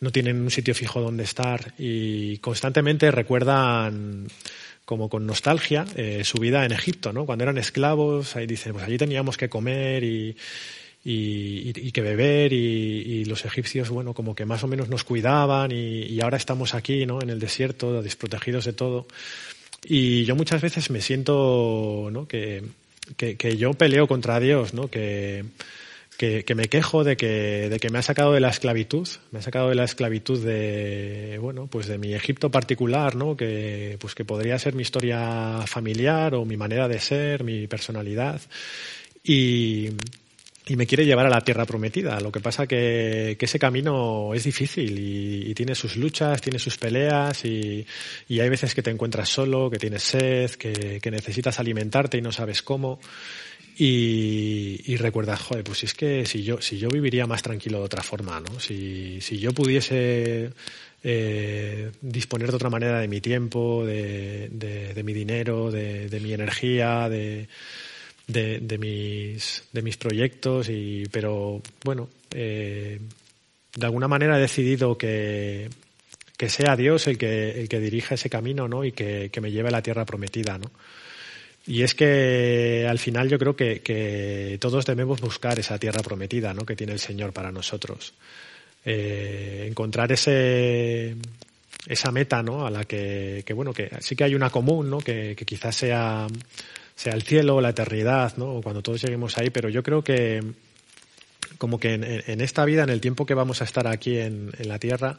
no 0.00 0.10
tienen 0.10 0.40
un 0.40 0.50
sitio 0.50 0.74
fijo 0.74 1.00
donde 1.00 1.22
estar 1.22 1.74
y 1.78 2.38
constantemente 2.38 3.12
recuerdan 3.12 4.26
como 4.88 5.10
con 5.10 5.26
nostalgia 5.26 5.84
eh, 5.96 6.24
su 6.24 6.38
vida 6.38 6.64
en 6.64 6.72
Egipto, 6.72 7.12
¿no? 7.12 7.26
Cuando 7.26 7.44
eran 7.44 7.58
esclavos, 7.58 8.36
ahí 8.36 8.46
dicen, 8.46 8.72
pues 8.72 8.86
allí 8.86 8.96
teníamos 8.96 9.36
que 9.36 9.50
comer 9.50 10.02
y, 10.02 10.34
y, 11.04 11.92
que 11.92 12.00
beber 12.00 12.54
y, 12.54 13.26
los 13.26 13.44
egipcios, 13.44 13.90
bueno, 13.90 14.14
como 14.14 14.34
que 14.34 14.46
más 14.46 14.64
o 14.64 14.66
menos 14.66 14.88
nos 14.88 15.04
cuidaban 15.04 15.72
y, 15.72 16.18
ahora 16.22 16.38
estamos 16.38 16.72
aquí, 16.72 17.04
¿no? 17.04 17.20
En 17.20 17.28
el 17.28 17.38
desierto, 17.38 18.00
desprotegidos 18.00 18.64
de 18.64 18.72
todo. 18.72 19.06
Y 19.84 20.24
yo 20.24 20.34
muchas 20.34 20.62
veces 20.62 20.88
me 20.88 21.02
siento, 21.02 22.08
¿no? 22.10 22.26
Que, 22.26 22.64
que 23.18 23.56
yo 23.58 23.74
peleo 23.74 24.08
contra 24.08 24.40
Dios, 24.40 24.72
¿no? 24.72 24.88
Que, 24.88 25.44
que, 26.18 26.54
me 26.56 26.66
quejo 26.66 27.04
de 27.04 27.16
que, 27.16 27.68
de 27.70 27.78
que 27.78 27.90
me 27.90 27.98
ha 27.98 28.02
sacado 28.02 28.32
de 28.32 28.40
la 28.40 28.48
esclavitud, 28.48 29.08
me 29.30 29.38
ha 29.38 29.42
sacado 29.42 29.68
de 29.68 29.76
la 29.76 29.84
esclavitud 29.84 30.44
de, 30.44 31.38
bueno, 31.40 31.68
pues 31.68 31.86
de 31.86 31.96
mi 31.96 32.12
Egipto 32.12 32.50
particular, 32.50 33.14
¿no? 33.14 33.36
Que, 33.36 33.96
pues 34.00 34.16
que 34.16 34.24
podría 34.24 34.58
ser 34.58 34.74
mi 34.74 34.82
historia 34.82 35.62
familiar 35.66 36.34
o 36.34 36.44
mi 36.44 36.56
manera 36.56 36.88
de 36.88 36.98
ser, 36.98 37.44
mi 37.44 37.68
personalidad. 37.68 38.40
Y, 39.22 39.90
y 40.66 40.74
me 40.74 40.88
quiere 40.88 41.06
llevar 41.06 41.26
a 41.26 41.30
la 41.30 41.40
tierra 41.40 41.64
prometida. 41.64 42.18
Lo 42.18 42.32
que 42.32 42.40
pasa 42.40 42.66
que, 42.66 43.36
que 43.38 43.44
ese 43.44 43.60
camino 43.60 44.34
es 44.34 44.42
difícil 44.42 44.98
y, 44.98 45.54
tiene 45.54 45.76
sus 45.76 45.96
luchas, 45.96 46.40
tiene 46.40 46.58
sus 46.58 46.78
peleas 46.78 47.44
y, 47.44 47.86
y, 48.28 48.40
hay 48.40 48.48
veces 48.48 48.74
que 48.74 48.82
te 48.82 48.90
encuentras 48.90 49.28
solo, 49.28 49.70
que 49.70 49.78
tienes 49.78 50.02
sed, 50.02 50.50
que, 50.52 50.98
que 51.00 51.10
necesitas 51.12 51.60
alimentarte 51.60 52.18
y 52.18 52.22
no 52.22 52.32
sabes 52.32 52.62
cómo. 52.62 52.98
Y, 53.80 54.82
y, 54.92 54.96
recuerdas, 54.96 55.40
joder, 55.40 55.62
pues 55.62 55.84
es 55.84 55.94
que 55.94 56.26
si 56.26 56.42
yo, 56.42 56.60
si 56.60 56.78
yo 56.78 56.88
viviría 56.88 57.28
más 57.28 57.42
tranquilo 57.42 57.78
de 57.78 57.84
otra 57.84 58.02
forma, 58.02 58.40
¿no? 58.40 58.58
Si, 58.58 59.20
si 59.20 59.38
yo 59.38 59.52
pudiese 59.52 60.50
eh, 61.04 61.92
disponer 62.00 62.50
de 62.50 62.56
otra 62.56 62.70
manera 62.70 62.98
de 62.98 63.06
mi 63.06 63.20
tiempo, 63.20 63.86
de, 63.86 64.48
de, 64.50 65.02
mi 65.04 65.12
dinero, 65.12 65.70
de, 65.70 66.08
de 66.08 66.18
mi 66.18 66.32
energía, 66.32 67.08
de, 67.08 67.46
de, 68.26 68.78
mis, 68.78 69.62
de 69.72 69.82
mis 69.82 69.96
proyectos, 69.96 70.68
y, 70.68 71.04
pero 71.12 71.62
bueno, 71.84 72.08
eh, 72.32 72.98
de 73.76 73.86
alguna 73.86 74.08
manera 74.08 74.38
he 74.38 74.40
decidido 74.40 74.98
que, 74.98 75.70
que 76.36 76.48
sea 76.48 76.74
Dios 76.74 77.06
el 77.06 77.16
que, 77.16 77.60
el 77.60 77.68
que 77.68 77.78
dirija 77.78 78.16
ese 78.16 78.28
camino, 78.28 78.66
¿no? 78.66 78.84
Y 78.84 78.90
que, 78.90 79.30
que 79.30 79.40
me 79.40 79.52
lleve 79.52 79.68
a 79.68 79.72
la 79.72 79.82
tierra 79.82 80.04
prometida, 80.04 80.58
¿no? 80.58 80.68
Y 81.68 81.82
es 81.82 81.94
que 81.94 82.86
al 82.88 82.98
final 82.98 83.28
yo 83.28 83.38
creo 83.38 83.54
que, 83.54 84.56
todos 84.58 84.86
debemos 84.86 85.20
buscar 85.20 85.58
esa 85.58 85.78
tierra 85.78 86.02
prometida 86.02 86.54
¿no? 86.54 86.64
que 86.64 86.74
tiene 86.74 86.94
el 86.94 86.98
Señor 86.98 87.34
para 87.34 87.52
nosotros. 87.52 88.14
Eh, 88.86 89.66
encontrar 89.68 90.10
ese, 90.10 91.14
esa 91.86 92.10
meta 92.10 92.42
¿no? 92.42 92.66
a 92.66 92.70
la 92.70 92.84
que, 92.84 93.44
bueno, 93.54 93.74
que 93.74 93.90
sí 94.00 94.16
que 94.16 94.24
hay 94.24 94.34
una 94.34 94.48
común, 94.48 94.88
¿no? 94.88 94.98
que, 94.98 95.36
quizás 95.36 95.76
sea, 95.76 96.26
sea 96.96 97.12
el 97.12 97.22
cielo 97.22 97.56
o 97.56 97.60
la 97.60 97.68
eternidad, 97.68 98.38
¿no? 98.38 98.62
cuando 98.62 98.80
todos 98.80 99.02
lleguemos 99.02 99.36
ahí, 99.36 99.50
pero 99.50 99.68
yo 99.68 99.82
creo 99.82 100.02
que 100.02 100.42
como 101.58 101.78
que 101.78 101.94
en, 101.94 102.40
esta 102.40 102.64
vida, 102.64 102.84
en 102.84 102.90
el 102.90 103.02
tiempo 103.02 103.26
que 103.26 103.34
vamos 103.34 103.60
a 103.60 103.64
estar 103.64 103.86
aquí 103.88 104.16
en, 104.16 104.52
en 104.58 104.68
la 104.68 104.78
tierra, 104.78 105.18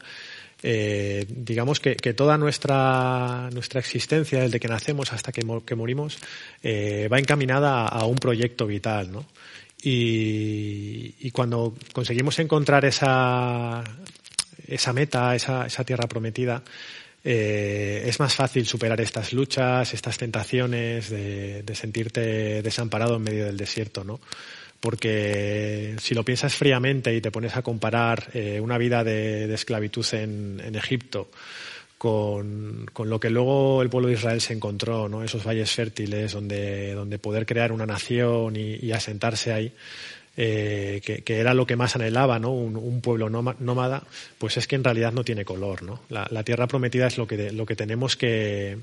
eh, 0.62 1.26
digamos 1.28 1.80
que, 1.80 1.94
toda 2.12 2.36
nuestra, 2.36 3.48
nuestra 3.52 3.80
existencia, 3.80 4.40
desde 4.40 4.60
que 4.60 4.68
nacemos 4.68 5.12
hasta 5.12 5.32
que, 5.32 5.44
morimos, 5.74 6.18
eh, 6.62 7.08
va 7.10 7.18
encaminada 7.18 7.86
a, 7.86 8.04
un 8.04 8.16
proyecto 8.16 8.66
vital, 8.66 9.10
¿no? 9.10 9.26
Y, 9.82 11.30
cuando 11.30 11.74
conseguimos 11.92 12.38
encontrar 12.38 12.84
esa, 12.84 13.82
esa 14.66 14.92
meta, 14.92 15.34
esa, 15.34 15.66
esa 15.66 15.84
tierra 15.84 16.06
prometida, 16.06 16.62
eh, 17.24 18.02
es 18.06 18.18
más 18.20 18.34
fácil 18.34 18.66
superar 18.66 19.00
estas 19.00 19.32
luchas, 19.32 19.94
estas 19.94 20.18
tentaciones 20.18 21.08
de, 21.08 21.62
de 21.62 21.74
sentirte 21.74 22.62
desamparado 22.62 23.16
en 23.16 23.22
medio 23.22 23.46
del 23.46 23.56
desierto, 23.56 24.04
¿no? 24.04 24.20
Porque 24.80 25.94
si 26.00 26.14
lo 26.14 26.24
piensas 26.24 26.54
fríamente 26.54 27.14
y 27.14 27.20
te 27.20 27.30
pones 27.30 27.56
a 27.56 27.62
comparar 27.62 28.30
eh, 28.32 28.60
una 28.60 28.78
vida 28.78 29.04
de, 29.04 29.52
esclavitud 29.52 30.06
en, 30.12 30.74
Egipto 30.74 31.28
con, 31.98 32.86
lo 33.04 33.20
que 33.20 33.28
luego 33.28 33.82
el 33.82 33.90
pueblo 33.90 34.08
de 34.08 34.14
Israel 34.14 34.40
se 34.40 34.54
encontró, 34.54 35.08
¿no? 35.08 35.22
esos 35.22 35.44
valles 35.44 35.70
fértiles 35.70 36.32
donde, 36.32 36.94
donde 36.94 37.18
poder 37.18 37.44
crear 37.44 37.72
una 37.72 37.84
nación 37.84 38.56
y, 38.56 38.90
asentarse 38.92 39.52
ahí, 39.52 39.72
eh, 40.36 41.02
que, 41.04 41.38
era 41.38 41.52
lo 41.52 41.66
que 41.66 41.76
más 41.76 41.96
anhelaba, 41.96 42.38
¿no? 42.38 42.52
Un, 42.52 43.02
pueblo 43.02 43.28
nómada, 43.28 44.04
pues 44.38 44.56
es 44.56 44.66
que 44.66 44.76
en 44.76 44.84
realidad 44.84 45.12
no 45.12 45.24
tiene 45.24 45.44
color. 45.44 45.82
¿no? 45.82 46.00
La, 46.08 46.42
tierra 46.42 46.66
prometida 46.66 47.06
es 47.06 47.18
lo 47.18 47.26
que, 47.26 47.52
lo 47.52 47.66
que 47.66 47.76
tenemos 47.76 48.16
que, 48.16 48.78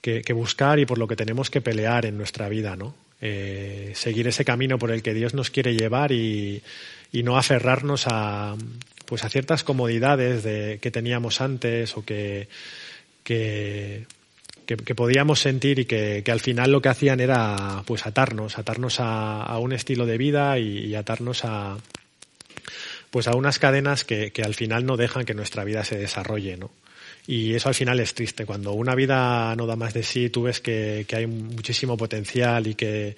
que, 0.00 0.32
buscar 0.32 0.78
y 0.78 0.86
por 0.86 0.98
lo 0.98 1.08
que 1.08 1.16
tenemos 1.16 1.50
que 1.50 1.60
pelear 1.60 2.06
en 2.06 2.16
nuestra 2.16 2.48
vida. 2.48 2.76
¿no? 2.76 2.94
Eh, 3.20 3.92
seguir 3.94 4.28
ese 4.28 4.44
camino 4.44 4.78
por 4.78 4.90
el 4.90 5.02
que 5.02 5.14
Dios 5.14 5.32
nos 5.32 5.50
quiere 5.50 5.74
llevar 5.74 6.12
y, 6.12 6.62
no 7.12 7.38
aferrarnos 7.38 8.04
a, 8.08 8.54
pues 9.06 9.24
a 9.24 9.30
ciertas 9.30 9.64
comodidades 9.64 10.42
de, 10.42 10.78
que 10.82 10.90
teníamos 10.90 11.40
antes 11.40 11.96
o 11.96 12.04
que, 12.04 12.48
que, 13.24 14.04
podíamos 14.94 15.40
sentir 15.40 15.78
y 15.78 15.86
que, 15.86 16.22
al 16.30 16.40
final 16.40 16.72
lo 16.72 16.82
que 16.82 16.90
hacían 16.90 17.20
era 17.20 17.82
pues 17.86 18.06
atarnos, 18.06 18.58
atarnos 18.58 18.96
a, 18.98 19.58
un 19.58 19.72
estilo 19.72 20.04
de 20.04 20.18
vida 20.18 20.58
y, 20.58 20.94
atarnos 20.94 21.44
a 21.46 21.78
pues 23.10 23.28
a 23.28 23.34
unas 23.34 23.58
cadenas 23.58 24.04
que, 24.04 24.30
que, 24.30 24.42
al 24.42 24.54
final 24.54 24.84
no 24.84 24.98
dejan 24.98 25.24
que 25.24 25.32
nuestra 25.32 25.64
vida 25.64 25.84
se 25.84 25.96
desarrolle, 25.96 26.58
¿no? 26.58 26.70
Y 27.28 27.54
eso 27.54 27.68
al 27.68 27.74
final 27.74 27.98
es 27.98 28.14
triste. 28.14 28.46
Cuando 28.46 28.72
una 28.72 28.94
vida 28.94 29.54
no 29.56 29.66
da 29.66 29.74
más 29.74 29.92
de 29.94 30.04
sí, 30.04 30.30
tú 30.30 30.44
ves 30.44 30.60
que, 30.60 31.04
hay 31.12 31.26
muchísimo 31.26 31.96
potencial 31.96 32.66
y 32.66 32.74
que, 32.74 33.16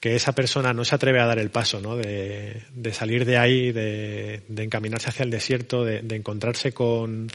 esa 0.00 0.32
persona 0.32 0.72
no 0.72 0.84
se 0.84 0.94
atreve 0.94 1.20
a 1.20 1.26
dar 1.26 1.38
el 1.38 1.50
paso, 1.50 1.80
¿no? 1.80 1.96
De, 1.96 2.62
salir 2.92 3.26
de 3.26 3.36
ahí, 3.36 3.70
de, 3.70 4.42
encaminarse 4.56 5.10
hacia 5.10 5.24
el 5.24 5.30
desierto, 5.30 5.84
de, 5.84 5.98
encontrarse 6.16 6.72
con, 6.72 7.30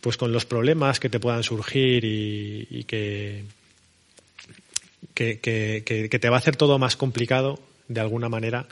pues 0.00 0.16
con 0.16 0.32
los 0.32 0.44
problemas 0.46 0.98
que 0.98 1.08
te 1.08 1.20
puedan 1.20 1.44
surgir 1.44 2.04
y, 2.04 2.84
que, 2.84 3.44
que, 5.14 6.18
te 6.20 6.28
va 6.28 6.36
a 6.36 6.40
hacer 6.40 6.56
todo 6.56 6.80
más 6.80 6.96
complicado 6.96 7.60
de 7.86 8.00
alguna 8.00 8.28
manera. 8.28 8.66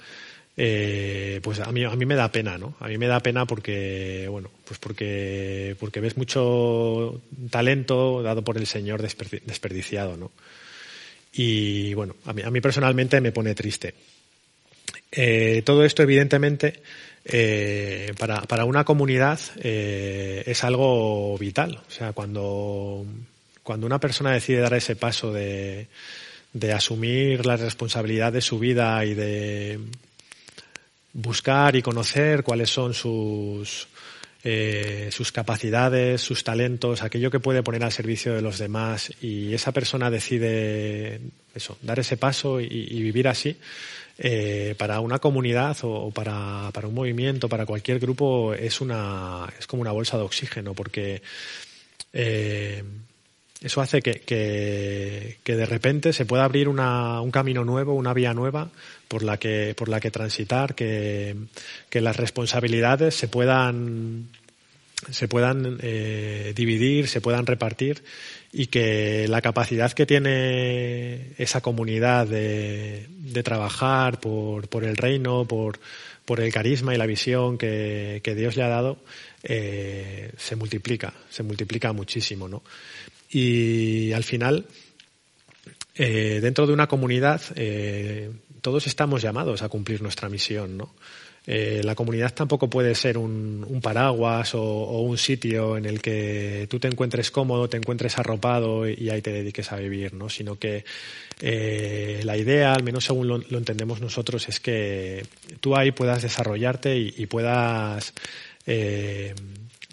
Eh, 0.62 1.40
pues 1.43 1.59
a 1.61 1.73
mí, 1.73 1.85
a 1.85 1.97
mí 1.97 2.05
me 2.05 2.14
da 2.14 2.31
pena, 2.31 2.59
¿no? 2.59 2.75
A 2.81 2.88
mí 2.88 2.99
me 2.99 3.07
da 3.07 3.21
pena 3.21 3.47
porque, 3.47 4.26
bueno, 4.29 4.50
pues 4.67 4.79
porque, 4.79 5.75
porque 5.81 6.00
ves 6.00 6.19
mucho 6.19 7.23
talento 7.49 8.23
dado 8.23 8.45
por 8.45 8.59
el 8.59 8.67
Señor 8.67 9.00
desperdiciado, 9.00 10.19
¿no? 10.19 10.31
Y 11.33 11.95
bueno, 11.95 12.14
a 12.26 12.35
mí, 12.35 12.43
a 12.43 12.50
mí 12.50 12.61
personalmente 12.61 13.23
me 13.23 13.33
pone 13.33 13.55
triste. 13.55 13.95
Eh, 15.11 15.62
todo 15.64 15.83
esto, 15.83 16.02
evidentemente, 16.02 16.83
eh, 17.25 18.12
para, 18.19 18.43
para, 18.43 18.67
una 18.67 18.85
comunidad 18.85 19.40
es 19.62 20.62
algo 20.62 21.38
vital. 21.38 21.81
O 21.88 21.90
sea, 21.90 22.12
cuando, 22.12 23.07
cuando 23.62 23.87
una 23.87 23.99
persona 23.99 24.33
decide 24.33 24.61
dar 24.61 24.75
ese 24.75 24.95
paso 24.95 25.33
de, 25.33 25.87
de 26.52 26.73
asumir 26.75 27.47
la 27.47 27.57
responsabilidad 27.57 28.31
de 28.31 28.43
su 28.43 28.59
vida 28.59 29.02
y 29.07 29.14
de 29.14 29.79
buscar 31.12 31.76
y 31.76 31.83
conocer 31.83 32.43
cuáles 32.43 32.71
son 32.71 32.95
sus, 32.95 33.88
eh, 34.43 35.09
sus 35.12 35.33
capacidades, 35.33 36.21
sus 36.21 36.45
talentos, 36.45 37.02
aquello 37.02 37.31
que 37.31 37.40
puede 37.40 37.62
poner 37.62 37.85
al 37.85 37.93
servicio 37.93 38.35
de 38.35 38.43
los 38.43 38.59
demás. 38.59 39.12
Y 39.21 39.52
esa 39.55 39.73
persona 39.73 40.11
decide 40.11 41.21
eso, 41.55 41.76
dar 41.83 41.99
ese 41.99 42.17
paso 42.17 42.61
y, 42.61 43.02
vivir 43.02 43.29
así, 43.29 43.57
eh, 44.19 44.75
para 44.79 45.00
una 45.00 45.19
comunidad 45.19 45.76
o, 45.83 46.11
para, 46.11 46.71
para, 46.73 46.88
un 46.88 46.95
movimiento, 46.95 47.49
para 47.49 47.67
cualquier 47.67 47.99
grupo, 47.99 48.55
es, 48.55 48.81
una, 48.81 49.47
es 49.59 49.67
como 49.67 49.83
una 49.83 49.93
bolsa 49.93 50.17
de 50.17 50.25
oxígeno 50.25 50.75
porque 50.75 51.23
eh, 52.12 52.83
eso 53.61 53.83
hace 53.83 54.00
que, 54.00 54.21
que, 55.45 55.57
de 55.57 55.67
repente 55.67 56.12
se 56.14 56.25
pueda 56.25 56.45
abrir 56.45 56.67
una, 56.69 57.21
un 57.21 57.31
camino 57.31 57.64
nuevo, 57.64 57.95
una 57.95 58.14
vía 58.14 58.33
nueva 58.33 58.71
por 59.07 59.23
la 59.23 59.38
que, 59.38 59.75
por 59.76 59.88
la 59.88 60.00
que 60.00 60.11
transitar, 60.11 60.75
que, 60.75 61.37
que 61.90 62.00
las 62.00 62.17
responsabilidades 62.17 63.14
se 63.14 63.29
puedan, 63.29 64.29
se 65.11 65.29
puedan 65.29 65.79
eh, 65.83 66.55
dividir, 66.57 67.07
se 67.09 67.21
puedan 67.21 67.45
repartir 67.45 68.02
y 68.50 68.67
que 68.67 69.29
la 69.29 69.43
capacidad 69.43 69.93
que 69.93 70.07
tiene 70.07 71.33
esa 71.37 71.61
comunidad 71.61 72.26
de, 72.26 73.07
de 73.09 73.43
trabajar 73.43 74.21
por, 74.21 74.69
por, 74.69 74.85
el 74.85 74.97
reino, 74.97 75.45
por, 75.45 75.79
por, 76.25 76.40
el 76.40 76.52
carisma 76.52 76.95
y 76.95 76.99
la 76.99 77.07
visión 77.07 77.59
que, 77.59 78.21
que 78.25 78.35
Dios 78.35 78.57
le 78.57 78.62
ha 78.62 78.69
dado, 78.69 78.99
eh, 79.43 80.33
se 80.37 80.57
multiplica, 80.57 81.12
se 81.29 81.43
multiplica 81.43 81.93
muchísimo, 81.93 82.49
¿no? 82.49 82.62
Y 83.31 84.13
al 84.13 84.25
final, 84.25 84.67
eh, 85.95 86.41
dentro 86.43 86.67
de 86.67 86.73
una 86.73 86.89
comunidad, 86.89 87.41
eh, 87.55 88.31
todos 88.61 88.87
estamos 88.87 89.23
llamados 89.23 89.63
a 89.63 89.69
cumplir 89.69 90.03
nuestra 90.03 90.29
misión, 90.29 90.77
¿no? 90.77 90.95
Eh, 91.47 91.81
la 91.83 91.95
comunidad 91.95 92.35
tampoco 92.35 92.69
puede 92.69 92.95
ser 92.95 93.17
un, 93.17 93.65
un 93.67 93.81
paraguas 93.81 94.55
o, 94.55 94.63
o, 94.63 95.01
un 95.01 95.17
sitio 95.17 95.79
en 95.79 95.87
el 95.87 96.03
que 96.03 96.67
tú 96.69 96.79
te 96.79 96.87
encuentres 96.87 97.31
cómodo, 97.31 97.69
te 97.69 97.79
encuentres 97.79 98.19
arropado 98.19 98.87
y, 98.87 99.09
ahí 99.09 99.23
te 99.23 99.33
dediques 99.33 99.73
a 99.73 99.77
vivir, 99.77 100.13
¿no? 100.13 100.29
Sino 100.29 100.59
que 100.59 100.85
eh, 101.41 102.21
la 102.25 102.37
idea, 102.37 102.75
al 102.75 102.83
menos 102.83 103.07
según 103.07 103.27
lo, 103.27 103.39
lo, 103.39 103.59
entendemos 103.59 104.03
nosotros, 104.03 104.49
es 104.51 104.61
que 104.61 105.25
tú 105.61 105.75
ahí 105.75 105.93
puedas 105.93 106.23
desarrollarte 106.23 106.97
y, 106.99 107.15
y 107.17 107.27
puedas 107.27 108.13
eh, 108.67 109.35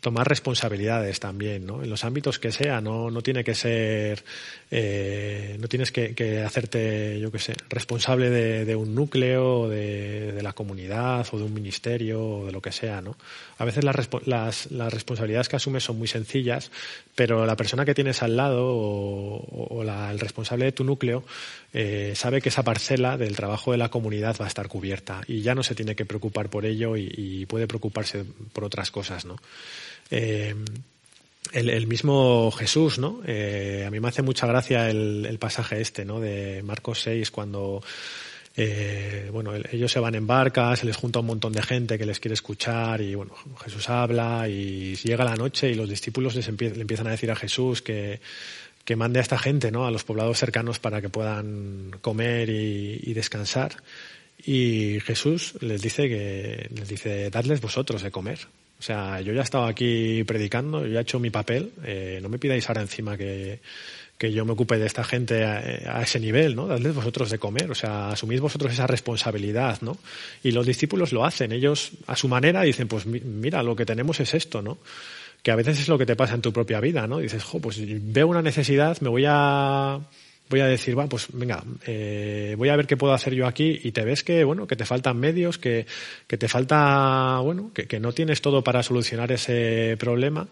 tomar 0.07 0.25
responsabilidades 0.25 1.19
también, 1.19 1.65
¿no? 1.65 1.83
En 1.83 1.89
los 1.89 2.05
ámbitos 2.05 2.39
que 2.39 2.53
sea, 2.53 2.79
no, 2.79 3.11
no 3.11 3.21
tiene 3.21 3.43
que 3.43 3.53
ser, 3.53 4.23
eh, 4.71 5.57
no 5.59 5.67
tienes 5.67 5.91
que, 5.91 6.43
hacerte, 6.45 7.19
yo 7.19 7.29
qué 7.29 7.39
sé, 7.39 7.55
responsable 7.67 8.29
de, 8.29 8.75
un 8.77 8.95
núcleo, 8.95 9.67
de, 9.67 10.31
de, 10.31 10.41
la 10.41 10.53
comunidad 10.53 11.27
o 11.33 11.37
de 11.37 11.43
un 11.43 11.53
ministerio 11.53 12.25
o 12.25 12.45
de 12.45 12.53
lo 12.53 12.61
que 12.61 12.71
sea, 12.71 13.01
¿no? 13.01 13.17
A 13.57 13.65
veces 13.65 13.83
las, 13.83 13.97
las, 14.25 14.71
las, 14.71 14.93
responsabilidades 14.93 15.49
que 15.49 15.57
asumes 15.57 15.83
son 15.83 15.97
muy 15.97 16.07
sencillas, 16.07 16.71
pero 17.13 17.45
la 17.45 17.57
persona 17.57 17.83
que 17.83 17.93
tienes 17.93 18.23
al 18.23 18.37
lado 18.37 18.65
o, 18.65 19.75
o 19.75 19.83
la, 19.83 20.09
el 20.09 20.21
responsable 20.21 20.63
de 20.63 20.71
tu 20.71 20.85
núcleo 20.85 21.25
eh, 21.73 22.13
sabe 22.15 22.41
que 22.41 22.47
esa 22.47 22.63
parcela 22.63 23.17
del 23.17 23.35
trabajo 23.35 23.73
de 23.73 23.77
la 23.77 23.89
comunidad 23.89 24.37
va 24.39 24.45
a 24.45 24.47
estar 24.47 24.69
cubierta 24.69 25.19
y 25.27 25.41
ya 25.41 25.53
no 25.53 25.63
se 25.63 25.75
tiene 25.75 25.97
que 25.97 26.05
preocupar 26.05 26.49
por 26.49 26.65
ello 26.65 26.95
y, 26.95 27.11
y 27.13 27.45
puede 27.45 27.67
preocuparse 27.67 28.23
por 28.53 28.63
otras 28.63 28.89
cosas, 28.89 29.25
¿no? 29.25 29.35
Eh, 30.11 30.55
el, 31.53 31.87
mismo 31.87 32.51
Jesús, 32.51 32.99
¿no? 32.99 33.21
Eh, 33.25 33.85
a 33.87 33.91
mí 33.91 33.99
me 33.99 34.09
hace 34.09 34.21
mucha 34.21 34.47
gracia 34.47 34.89
el, 34.89 35.25
el, 35.25 35.39
pasaje 35.39 35.81
este, 35.81 36.05
¿no? 36.05 36.19
De 36.19 36.61
Marcos 36.63 37.01
6, 37.01 37.31
cuando 37.31 37.81
eh, 38.59 39.29
bueno, 39.31 39.51
ellos 39.71 39.91
se 39.91 39.99
van 39.99 40.15
en 40.15 40.25
barca, 40.25 40.75
se 40.75 40.87
les 40.87 40.97
junta 40.97 41.19
un 41.19 41.27
montón 41.27 41.53
de 41.53 41.61
gente 41.61 41.99
que 41.99 42.07
les 42.07 42.19
quiere 42.19 42.33
escuchar 42.33 43.01
y 43.01 43.13
bueno, 43.13 43.33
Jesús 43.63 43.87
habla 43.87 44.49
y 44.49 44.95
llega 44.95 45.23
la 45.23 45.35
noche 45.35 45.69
y 45.69 45.75
los 45.75 45.87
discípulos 45.87 46.33
les 46.33 46.47
le 46.47 46.81
empiezan 46.81 47.05
a 47.05 47.11
decir 47.11 47.29
a 47.29 47.35
Jesús 47.35 47.83
que, 47.83 48.19
que 48.83 48.95
mande 48.95 49.19
a 49.19 49.21
esta 49.21 49.37
gente, 49.37 49.71
¿no? 49.71 49.85
A 49.85 49.91
los 49.91 50.03
poblados 50.03 50.39
cercanos 50.39 50.79
para 50.79 51.01
que 51.01 51.09
puedan 51.09 51.91
comer 52.01 52.49
y, 52.49 52.99
y 53.03 53.13
descansar. 53.13 53.75
Y 54.43 55.01
Jesús 55.01 55.53
les 55.61 55.79
dice 55.79 56.09
que 56.09 56.67
les 56.73 56.87
dice, 56.87 57.29
dadles 57.29 57.61
vosotros 57.61 58.01
de 58.01 58.09
comer. 58.09 58.39
O 58.79 58.81
sea, 58.81 59.21
yo 59.21 59.33
ya 59.33 59.41
he 59.41 59.43
estado 59.43 59.65
aquí 59.65 60.23
predicando, 60.23 60.85
yo 60.85 60.93
ya 60.93 60.99
he 60.99 61.01
hecho 61.01 61.19
mi 61.19 61.31
papel, 61.31 61.71
eh, 61.83 62.19
no 62.21 62.29
me 62.29 62.37
pidáis 62.37 62.67
ahora 62.69 62.81
encima 62.81 63.17
que, 63.17 63.59
que 64.17 64.31
yo 64.31 64.45
me 64.45 64.53
ocupe 64.53 64.77
de 64.77 64.85
esta 64.85 65.03
gente 65.03 65.43
a, 65.43 66.01
ese 66.01 66.19
nivel, 66.19 66.55
¿no? 66.55 66.67
Dadles 66.67 66.95
vosotros 66.95 67.29
de 67.29 67.37
comer, 67.37 67.69
o 67.69 67.75
sea, 67.75 68.09
asumís 68.09 68.39
vosotros 68.39 68.73
esa 68.73 68.87
responsabilidad, 68.87 69.79
¿no? 69.81 69.97
Y 70.43 70.51
los 70.51 70.65
discípulos 70.65 71.11
lo 71.11 71.23
hacen, 71.23 71.51
ellos 71.51 71.91
a 72.07 72.15
su 72.15 72.27
manera 72.27 72.61
dicen, 72.63 72.87
pues 72.87 73.05
mira, 73.05 73.61
lo 73.61 73.75
que 73.75 73.85
tenemos 73.85 74.19
es 74.19 74.33
esto, 74.33 74.61
¿no? 74.61 74.79
Que 75.43 75.51
a 75.51 75.55
veces 75.55 75.79
es 75.79 75.87
lo 75.87 75.97
que 75.97 76.05
te 76.05 76.15
pasa 76.15 76.33
en 76.33 76.41
tu 76.41 76.51
propia 76.51 76.79
vida, 76.79 77.05
¿no? 77.05 77.19
Dices, 77.19 77.43
jo, 77.43 77.59
pues 77.59 77.77
veo 77.79 78.27
una 78.27 78.41
necesidad, 78.41 78.99
me 79.01 79.09
voy 79.09 79.25
a 79.27 79.99
voy 80.49 80.59
a 80.61 80.67
decir, 80.67 80.97
va, 80.97 81.07
pues 81.07 81.27
venga, 81.33 81.63
eh, 81.85 82.55
voy 82.57 82.69
a 82.69 82.75
ver 82.75 82.87
qué 82.87 82.97
puedo 82.97 83.13
hacer 83.13 83.33
yo 83.33 83.47
aquí 83.47 83.79
y 83.83 83.91
te 83.91 84.03
ves 84.03 84.23
que, 84.23 84.43
bueno, 84.43 84.67
que 84.67 84.75
te 84.75 84.85
faltan 84.85 85.17
medios, 85.17 85.57
que, 85.57 85.85
que 86.27 86.37
te 86.37 86.47
falta, 86.47 87.39
bueno, 87.39 87.71
que, 87.73 87.87
que 87.87 87.99
no 87.99 88.13
tienes 88.13 88.41
todo 88.41 88.63
para 88.63 88.83
solucionar 88.83 89.31
ese 89.31 89.95
problema, 89.99 90.47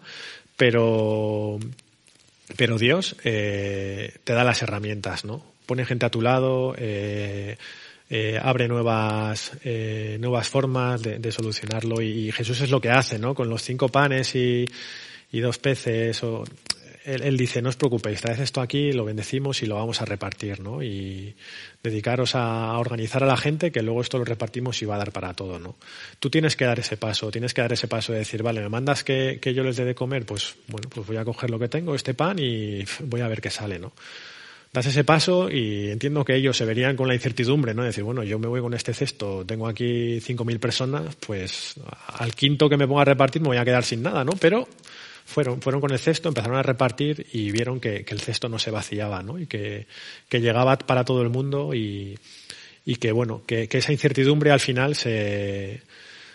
pero, 0.56 1.58
pero 2.56 2.78
Dios 2.78 3.16
eh, 3.24 4.14
te 4.24 4.32
da 4.32 4.44
las 4.44 4.62
herramientas, 4.62 5.24
¿no? 5.24 5.44
Pone 5.66 5.84
gente 5.84 6.06
a 6.06 6.10
tu 6.10 6.22
lado, 6.22 6.74
eh, 6.78 7.56
eh, 8.08 8.38
abre 8.40 8.68
nuevas, 8.68 9.52
eh, 9.64 10.16
nuevas 10.20 10.48
formas 10.48 11.02
de, 11.02 11.18
de 11.18 11.32
solucionarlo 11.32 12.00
y, 12.00 12.28
y, 12.28 12.32
Jesús 12.32 12.60
es 12.60 12.70
lo 12.70 12.80
que 12.80 12.90
hace, 12.90 13.18
¿no? 13.18 13.34
Con 13.34 13.48
los 13.48 13.62
cinco 13.62 13.88
panes 13.88 14.36
y, 14.36 14.64
y 15.32 15.40
dos 15.40 15.58
peces 15.58 16.22
o 16.22 16.44
él, 17.06 17.22
él, 17.22 17.36
dice, 17.36 17.62
no 17.62 17.68
os 17.68 17.76
preocupéis, 17.76 18.20
traed 18.20 18.40
esto 18.40 18.60
aquí, 18.60 18.92
lo 18.92 19.04
bendecimos 19.04 19.62
y 19.62 19.66
lo 19.66 19.76
vamos 19.76 20.02
a 20.02 20.04
repartir, 20.04 20.60
¿no? 20.60 20.82
Y 20.82 21.34
dedicaros 21.82 22.34
a 22.34 22.76
organizar 22.78 23.22
a 23.22 23.26
la 23.26 23.36
gente 23.36 23.70
que 23.70 23.82
luego 23.82 24.00
esto 24.00 24.18
lo 24.18 24.24
repartimos 24.24 24.82
y 24.82 24.86
va 24.86 24.96
a 24.96 24.98
dar 24.98 25.12
para 25.12 25.32
todo, 25.34 25.58
¿no? 25.58 25.76
Tú 26.18 26.30
tienes 26.30 26.56
que 26.56 26.64
dar 26.64 26.78
ese 26.78 26.96
paso, 26.96 27.30
tienes 27.30 27.54
que 27.54 27.62
dar 27.62 27.72
ese 27.72 27.88
paso 27.88 28.12
de 28.12 28.18
decir, 28.18 28.42
vale, 28.42 28.60
me 28.60 28.68
mandas 28.68 29.04
que, 29.04 29.38
que 29.40 29.54
yo 29.54 29.62
les 29.62 29.76
dé 29.76 29.84
de 29.84 29.94
comer, 29.94 30.26
pues 30.26 30.56
bueno, 30.66 30.88
pues 30.90 31.06
voy 31.06 31.16
a 31.16 31.24
coger 31.24 31.50
lo 31.50 31.58
que 31.58 31.68
tengo, 31.68 31.94
este 31.94 32.14
pan 32.14 32.38
y 32.38 32.84
voy 33.04 33.20
a 33.20 33.28
ver 33.28 33.40
qué 33.40 33.50
sale, 33.50 33.78
¿no? 33.78 33.92
das 34.72 34.86
ese 34.86 35.04
paso 35.04 35.48
y 35.50 35.90
entiendo 35.90 36.22
que 36.24 36.34
ellos 36.34 36.56
se 36.56 36.66
verían 36.66 36.96
con 36.96 37.08
la 37.08 37.14
incertidumbre, 37.14 37.72
¿no? 37.72 37.82
Decir, 37.82 38.04
bueno, 38.04 38.22
yo 38.24 38.38
me 38.38 38.46
voy 38.46 38.60
con 38.60 38.74
este 38.74 38.92
cesto, 38.92 39.44
tengo 39.46 39.68
aquí 39.68 40.20
5.000 40.20 40.58
personas, 40.58 41.16
pues 41.16 41.76
al 42.08 42.34
quinto 42.34 42.68
que 42.68 42.76
me 42.76 42.86
ponga 42.86 43.02
a 43.02 43.06
repartir 43.06 43.40
me 43.40 43.48
voy 43.48 43.56
a 43.56 43.64
quedar 43.64 43.84
sin 43.84 44.02
nada, 44.02 44.22
¿no? 44.22 44.32
Pero 44.38 44.68
fueron, 45.26 45.60
fueron 45.60 45.80
con 45.80 45.92
el 45.92 45.98
cesto, 45.98 46.28
empezaron 46.28 46.56
a 46.56 46.62
repartir 46.62 47.26
y 47.32 47.50
vieron 47.50 47.80
que, 47.80 48.04
que 48.04 48.14
el 48.14 48.20
cesto 48.20 48.48
no 48.48 48.58
se 48.58 48.70
vaciaba, 48.70 49.22
¿no? 49.22 49.38
Y 49.38 49.46
que, 49.46 49.86
que, 50.28 50.40
llegaba 50.40 50.78
para 50.78 51.04
todo 51.04 51.20
el 51.20 51.28
mundo 51.28 51.74
y, 51.74 52.18
y 52.86 52.96
que, 52.96 53.12
bueno, 53.12 53.42
que, 53.44 53.68
que, 53.68 53.78
esa 53.78 53.92
incertidumbre 53.92 54.52
al 54.52 54.60
final 54.60 54.94
se, 54.94 55.82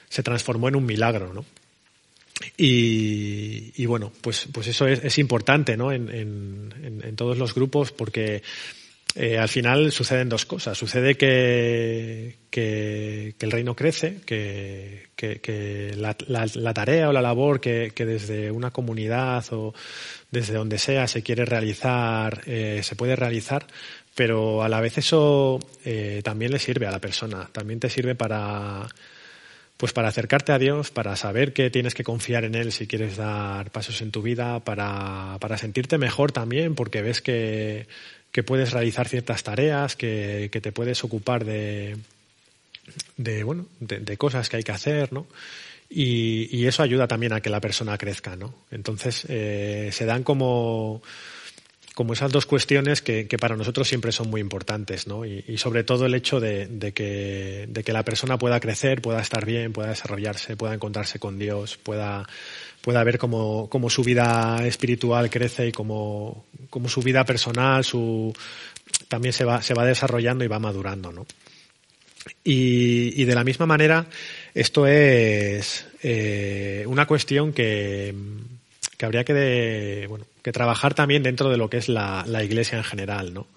se 0.10 0.23
transformó 0.23 0.67
en 0.67 0.75
un 0.75 0.86
milagro, 0.86 1.34
¿no? 1.34 1.45
Y, 2.58 3.71
y 3.82 3.86
bueno, 3.86 4.12
pues, 4.21 4.47
pues 4.51 4.67
eso 4.67 4.88
es, 4.88 5.04
es 5.04 5.17
importante, 5.19 5.77
¿no? 5.77 5.91
En, 5.91 6.10
en, 6.10 7.01
en, 7.04 7.15
todos 7.15 7.38
los 7.38 7.56
grupos 7.56 7.91
porque 7.91 8.43
eh, 9.15 9.38
al 9.38 9.50
final 9.50 9.91
suceden 9.91 10.30
dos 10.30 10.45
cosas. 10.45 10.78
Sucede 10.78 11.15
que, 11.15 12.38
que, 12.50 13.36
el 13.39 13.52
reino 13.52 13.76
crece, 13.76 14.21
que, 14.26 15.10
que 15.15 15.93
la, 15.97 16.13
tarea 16.74 17.10
o 17.10 17.13
la 17.13 17.21
labor 17.21 17.60
que, 17.60 17.91
desde 17.97 18.52
una 18.52 18.71
comunidad 18.71 19.43
o 19.52 19.74
desde 20.30 20.54
donde 20.54 20.78
sea 20.78 21.08
se 21.08 21.24
quiere 21.24 21.45
realizar, 21.45 22.41
eh, 22.45 22.82
se 22.84 22.95
puede 22.95 23.17
realizar, 23.17 23.67
pero 24.15 24.63
a 24.63 24.69
la 24.69 24.80
vez 24.80 24.97
eso 24.97 25.60
eh, 25.84 26.21
también 26.24 26.52
le 26.52 26.60
sirve 26.60 26.88
a 26.88 26.91
la 26.91 27.00
persona, 27.00 27.50
también 27.52 27.82
te 27.82 27.89
sirve 27.89 28.15
para 28.15 28.88
pues 29.76 29.93
para 29.93 30.10
acercarte 30.10 30.52
a 30.52 30.60
Dios, 30.60 30.91
para 30.91 31.15
saber 31.15 31.54
que 31.54 31.71
tienes 31.71 31.95
que 31.95 32.04
confiar 32.04 32.43
en 32.43 32.54
Él 32.54 32.71
si 32.71 32.86
quieres 32.86 33.17
dar 33.17 33.71
pasos 33.71 34.00
en 34.04 34.12
tu 34.12 34.21
vida, 34.21 34.60
para, 34.60 35.38
para 35.41 35.58
sentirte 35.58 35.97
mejor 35.97 36.32
también, 36.32 36.76
porque 36.76 37.02
ves 37.02 37.19
que, 37.19 37.88
que 38.32 38.44
puedes 38.44 38.72
realizar 38.72 39.08
ciertas 39.08 39.44
tareas, 39.44 39.96
que, 39.96 40.50
que 40.52 40.62
te 40.62 40.72
puedes 40.72 41.04
ocupar 41.04 41.46
de, 41.46 41.98
de 43.17 43.44
bueno, 43.44 43.67
de, 43.80 44.17
cosas 44.17 44.50
que 44.50 44.58
hay 44.58 44.63
que 44.63 44.72
hacer, 44.72 45.13
¿no? 45.13 45.28
Y, 45.89 46.65
eso 46.65 46.84
ayuda 46.84 47.08
también 47.08 47.34
a 47.34 47.41
que 47.41 47.50
la 47.50 47.60
persona 47.60 47.98
crezca, 47.98 48.36
¿no? 48.36 48.54
Entonces 48.72 49.26
eh, 49.28 49.89
se 49.91 50.06
dan 50.06 50.24
como 50.24 51.02
como 51.93 52.13
esas 52.13 52.32
dos 52.32 52.45
cuestiones 52.45 53.01
que, 53.01 53.25
para 53.39 53.58
nosotros 53.58 53.88
siempre 53.88 54.12
son 54.12 54.30
muy 54.30 54.39
importantes, 54.39 55.08
¿no? 55.08 55.25
Y, 55.25 55.58
sobre 55.58 55.84
todo 55.84 56.06
el 56.06 56.13
hecho 56.13 56.39
de, 56.39 56.93
que, 56.93 57.67
de, 57.67 57.93
la 57.93 58.04
persona 58.04 58.38
pueda 58.38 58.60
crecer, 58.60 59.01
pueda 59.01 59.21
estar 59.21 59.45
bien, 59.45 59.73
pueda 59.73 59.89
desarrollarse, 59.89 60.56
pueda 60.56 60.73
encontrarse 60.73 61.19
con 61.19 61.38
Dios, 61.38 61.77
pueda, 61.77 62.25
ver 62.86 63.17
cómo, 63.17 63.89
su 63.89 64.04
vida 64.04 64.65
espiritual 64.65 65.30
crece 65.30 65.67
y 65.67 65.71
cómo, 65.71 66.45
su 66.88 67.01
vida 67.01 67.25
personal 67.25 67.84
su, 67.84 68.34
también 69.08 69.34
se 69.34 69.43
va, 69.43 69.62
se 69.62 69.73
va 69.73 69.86
desarrollando 69.86 70.45
y 70.45 70.47
va 70.47 70.60
madurando, 70.60 71.12
¿no? 71.12 71.25
Y, 72.43 73.25
de 73.25 73.36
la 73.36 73.43
misma 73.43 73.65
manera, 73.65 74.06
esto 74.54 74.88
es 74.88 75.88
eh, 76.04 76.86
una 76.88 77.06
cuestión 77.06 77.51
que, 77.51 78.13
que 78.97 79.06
habría 79.06 79.23
que, 79.23 80.06
bueno, 80.08 80.25
que 80.41 80.51
trabajar 80.51 80.93
también 80.93 81.23
dentro 81.23 81.49
de 81.49 81.58
lo 81.58 81.69
que 81.69 81.77
es 81.77 81.89
la, 81.89 82.25
iglesia 82.43 82.77
en 82.77 82.84
general, 82.84 83.34
¿no? 83.34 83.47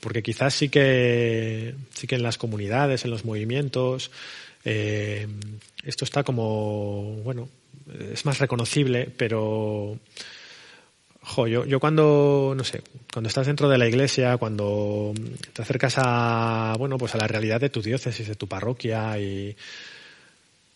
Porque 0.00 0.22
quizás 0.22 0.54
sí 0.54 0.68
que, 0.68 1.74
sí 1.94 2.06
que 2.06 2.16
en 2.16 2.22
las 2.22 2.38
comunidades, 2.38 3.04
en 3.04 3.10
los 3.10 3.24
movimientos, 3.24 4.10
eh, 4.64 5.28
esto 5.84 6.04
está 6.04 6.24
como, 6.24 7.16
bueno, 7.22 7.48
es 8.12 8.24
más 8.24 8.38
reconocible, 8.38 9.08
pero 9.16 9.98
jo, 11.22 11.46
yo, 11.46 11.64
yo 11.64 11.78
cuando, 11.78 12.54
no 12.56 12.64
sé, 12.64 12.82
cuando 13.12 13.28
estás 13.28 13.46
dentro 13.46 13.68
de 13.68 13.78
la 13.78 13.86
iglesia, 13.86 14.36
cuando 14.38 15.14
te 15.52 15.62
acercas 15.62 15.94
a, 15.98 16.74
bueno, 16.78 16.98
pues 16.98 17.14
a 17.14 17.18
la 17.18 17.28
realidad 17.28 17.60
de 17.60 17.70
tu 17.70 17.80
diócesis, 17.80 18.26
de 18.26 18.34
tu 18.34 18.48
parroquia 18.48 19.18
y 19.18 19.56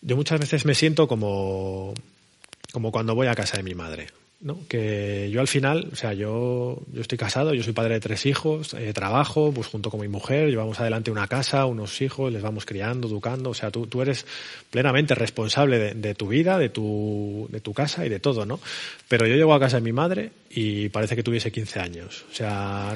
yo 0.01 0.15
muchas 0.15 0.39
veces 0.39 0.65
me 0.65 0.75
siento 0.75 1.07
como, 1.07 1.93
como 2.71 2.91
cuando 2.91 3.15
voy 3.15 3.27
a 3.27 3.35
casa 3.35 3.57
de 3.57 3.63
mi 3.63 3.75
madre. 3.75 4.07
¿No? 4.39 4.59
Que 4.67 5.29
yo 5.31 5.41
al 5.41 5.47
final, 5.47 5.89
o 5.91 5.95
sea, 5.95 6.13
yo, 6.13 6.79
yo 6.91 7.01
estoy 7.01 7.17
casado, 7.17 7.53
yo 7.53 7.63
soy 7.63 7.73
padre 7.73 7.95
de 7.95 7.99
tres 7.99 8.25
hijos, 8.25 8.73
eh, 8.75 8.93
trabajo, 8.93 9.51
pues 9.51 9.67
junto 9.67 9.89
con 9.89 9.99
mi 9.99 10.07
mujer, 10.07 10.49
llevamos 10.49 10.79
adelante 10.79 11.09
una 11.09 11.27
casa, 11.27 11.65
unos 11.65 12.01
hijos, 12.01 12.31
les 12.31 12.41
vamos 12.41 12.65
criando, 12.65 13.07
educando, 13.07 13.49
o 13.49 13.53
sea, 13.53 13.71
tú, 13.71 13.87
tú 13.87 14.01
eres 14.01 14.25
plenamente 14.69 15.15
responsable 15.15 15.95
de, 15.95 16.15
tu 16.15 16.27
vida, 16.27 16.59
de 16.59 16.69
tu, 16.69 17.47
de 17.51 17.61
tu 17.61 17.73
casa 17.73 18.05
y 18.05 18.09
de 18.09 18.19
todo, 18.19 18.45
¿no? 18.45 18.59
Pero 19.07 19.25
yo 19.25 19.35
llego 19.35 19.53
a 19.53 19.59
casa 19.59 19.77
de 19.77 19.81
mi 19.81 19.93
madre 19.93 20.31
y 20.49 20.89
parece 20.89 21.15
que 21.15 21.23
tuviese 21.23 21.51
15 21.51 21.79
años, 21.79 22.25
o 22.31 22.35
sea, 22.35 22.95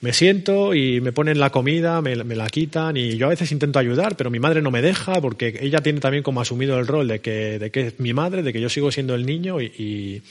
me 0.00 0.12
siento 0.12 0.74
y 0.74 1.00
me 1.00 1.12
ponen 1.12 1.38
la 1.38 1.50
comida, 1.50 2.02
me, 2.02 2.16
la 2.16 2.48
quitan 2.48 2.96
y 2.96 3.16
yo 3.16 3.26
a 3.26 3.30
veces 3.30 3.52
intento 3.52 3.78
ayudar, 3.78 4.16
pero 4.16 4.28
mi 4.28 4.40
madre 4.40 4.60
no 4.60 4.70
me 4.70 4.82
deja 4.82 5.20
porque 5.20 5.56
ella 5.60 5.80
tiene 5.80 6.00
también 6.00 6.22
como 6.22 6.40
asumido 6.40 6.78
el 6.78 6.86
rol 6.86 7.08
de 7.08 7.20
que, 7.20 7.58
de 7.58 7.70
que 7.70 7.86
es 7.86 8.00
mi 8.00 8.12
madre, 8.12 8.42
de 8.42 8.52
que 8.52 8.60
yo 8.60 8.68
sigo 8.68 8.90
siendo 8.90 9.14
el 9.14 9.24
niño 9.24 9.62
y 9.62 9.72
y, 9.78 10.22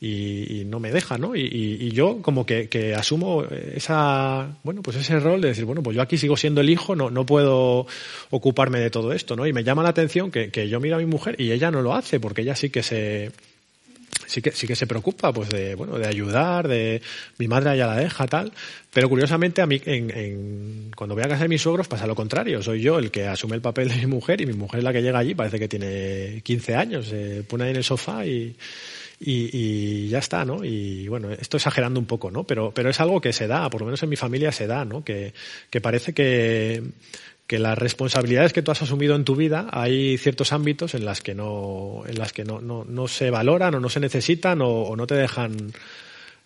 no 0.00 0.80
me 0.80 0.90
deja, 0.90 1.18
¿no? 1.18 1.36
Y, 1.36 1.90
yo 1.92 2.22
como 2.22 2.46
que, 2.46 2.68
que, 2.68 2.94
asumo 2.94 3.44
esa, 3.44 4.56
bueno, 4.62 4.82
pues 4.82 4.96
ese 4.96 5.20
rol 5.20 5.40
de 5.40 5.48
decir, 5.48 5.64
bueno, 5.64 5.82
pues 5.82 5.96
yo 5.96 6.02
aquí 6.02 6.16
sigo 6.16 6.36
siendo 6.36 6.62
el 6.62 6.70
hijo, 6.70 6.96
no, 6.96 7.10
no 7.10 7.26
puedo 7.26 7.86
ocuparme 8.30 8.80
de 8.80 8.90
todo 8.90 9.12
esto, 9.12 9.36
¿no? 9.36 9.46
Y 9.46 9.52
me 9.52 9.64
llama 9.64 9.82
la 9.82 9.90
atención 9.90 10.30
que, 10.30 10.50
que 10.50 10.68
yo 10.68 10.80
miro 10.80 10.96
a 10.96 10.98
mi 10.98 11.06
mujer 11.06 11.36
y 11.38 11.52
ella 11.52 11.70
no 11.70 11.82
lo 11.82 11.94
hace, 11.94 12.18
porque 12.18 12.42
ella 12.42 12.56
sí 12.56 12.70
que 12.70 12.82
se, 12.82 13.32
sí 14.26 14.40
que 14.40 14.52
sí 14.52 14.66
que 14.66 14.76
se 14.76 14.86
preocupa 14.86 15.32
pues 15.32 15.48
de 15.50 15.74
bueno 15.74 15.98
de 15.98 16.06
ayudar 16.06 16.68
de 16.68 17.02
mi 17.38 17.48
madre 17.48 17.76
ya 17.76 17.86
la 17.86 17.96
deja 17.96 18.26
tal 18.26 18.52
pero 18.92 19.08
curiosamente 19.08 19.60
a 19.60 19.66
mí 19.66 19.80
en, 19.84 20.10
en, 20.10 20.90
cuando 20.96 21.14
voy 21.14 21.24
a 21.24 21.28
casa 21.28 21.42
de 21.42 21.48
mis 21.48 21.62
suegros 21.62 21.88
pasa 21.88 22.06
lo 22.06 22.14
contrario 22.14 22.62
soy 22.62 22.80
yo 22.80 22.98
el 22.98 23.10
que 23.10 23.26
asume 23.26 23.56
el 23.56 23.62
papel 23.62 23.88
de 23.88 23.96
mi 23.96 24.06
mujer 24.06 24.40
y 24.40 24.46
mi 24.46 24.52
mujer 24.52 24.78
es 24.78 24.84
la 24.84 24.92
que 24.92 25.02
llega 25.02 25.18
allí 25.18 25.34
parece 25.34 25.58
que 25.58 25.68
tiene 25.68 26.40
15 26.42 26.76
años 26.76 27.06
se 27.08 27.42
pone 27.42 27.64
ahí 27.64 27.70
en 27.70 27.76
el 27.76 27.84
sofá 27.84 28.24
y 28.24 28.54
y, 29.20 29.50
y, 29.52 30.08
ya 30.08 30.18
está, 30.18 30.44
¿no? 30.46 30.64
Y 30.64 31.06
bueno, 31.08 31.30
esto 31.30 31.58
exagerando 31.58 32.00
un 32.00 32.06
poco, 32.06 32.30
¿no? 32.30 32.44
Pero, 32.44 32.72
pero 32.74 32.88
es 32.88 33.00
algo 33.00 33.20
que 33.20 33.34
se 33.34 33.46
da, 33.46 33.68
por 33.68 33.82
lo 33.82 33.86
menos 33.86 34.02
en 34.02 34.08
mi 34.08 34.16
familia 34.16 34.50
se 34.50 34.66
da, 34.66 34.84
¿no? 34.86 35.04
Que, 35.04 35.34
que 35.68 35.80
parece 35.82 36.14
que, 36.14 36.82
que 37.46 37.58
las 37.58 37.76
responsabilidades 37.76 38.54
que 38.54 38.62
tú 38.62 38.70
has 38.70 38.80
asumido 38.80 39.14
en 39.14 39.24
tu 39.24 39.36
vida 39.36 39.68
hay 39.70 40.16
ciertos 40.16 40.52
ámbitos 40.52 40.94
en 40.94 41.04
las 41.04 41.20
que 41.20 41.34
no, 41.34 42.02
en 42.06 42.18
las 42.18 42.32
que 42.32 42.44
no, 42.44 42.60
no, 42.60 42.84
no 42.84 43.08
se 43.08 43.30
valoran 43.30 43.74
o 43.74 43.80
no 43.80 43.90
se 43.90 44.00
necesitan 44.00 44.62
o, 44.62 44.70
o 44.70 44.96
no 44.96 45.06
te 45.06 45.16
dejan 45.16 45.72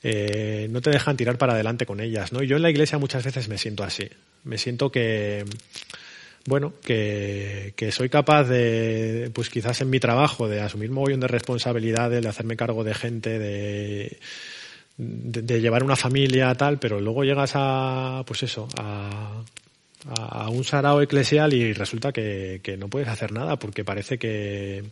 eh, 0.06 0.66
no 0.70 0.82
te 0.82 0.90
dejan 0.90 1.16
tirar 1.16 1.38
para 1.38 1.54
adelante 1.54 1.87
con 1.87 1.98
ellas, 2.00 2.30
¿no? 2.30 2.42
Y 2.42 2.46
yo 2.46 2.56
en 2.56 2.62
la 2.62 2.68
iglesia 2.68 2.98
muchas 2.98 3.24
veces 3.24 3.48
me 3.48 3.56
siento 3.56 3.84
así. 3.84 4.06
Me 4.44 4.58
siento 4.58 4.92
que 4.92 5.46
bueno, 6.46 6.74
que, 6.85 7.72
que, 7.76 7.90
soy 7.90 8.09
capaz 8.09 8.44
de, 8.44 9.30
pues 9.35 9.48
quizás 9.48 9.80
en 9.80 9.90
mi 9.90 10.00
trabajo, 10.00 10.48
de 10.48 10.61
asumir 10.61 10.90
mogollón 10.90 11.20
de 11.20 11.28
responsabilidades, 11.28 12.22
de 12.22 12.28
hacerme 12.28 12.57
cargo 12.57 12.85
de 12.85 12.94
gente, 12.94 13.38
de, 13.38 14.18
de, 14.96 15.61
llevar 15.61 15.83
una 15.83 15.96
familia, 15.96 16.54
tal, 16.54 16.78
pero 16.78 17.00
luego 17.00 17.24
llegas 17.24 17.52
a, 17.54 18.22
pues 18.26 18.42
eso, 18.42 18.68
a, 18.76 19.42
a 20.16 20.48
un 20.50 20.64
sarao 20.64 21.00
eclesial 21.00 21.54
y 21.54 21.72
resulta 21.72 22.12
que, 22.12 22.61
que 22.62 22.76
no 22.76 22.88
puedes 22.88 23.09
hacer 23.09 23.33
nada 23.33 23.59
porque 23.59 23.85
parece 23.85 24.18
que, 24.18 24.85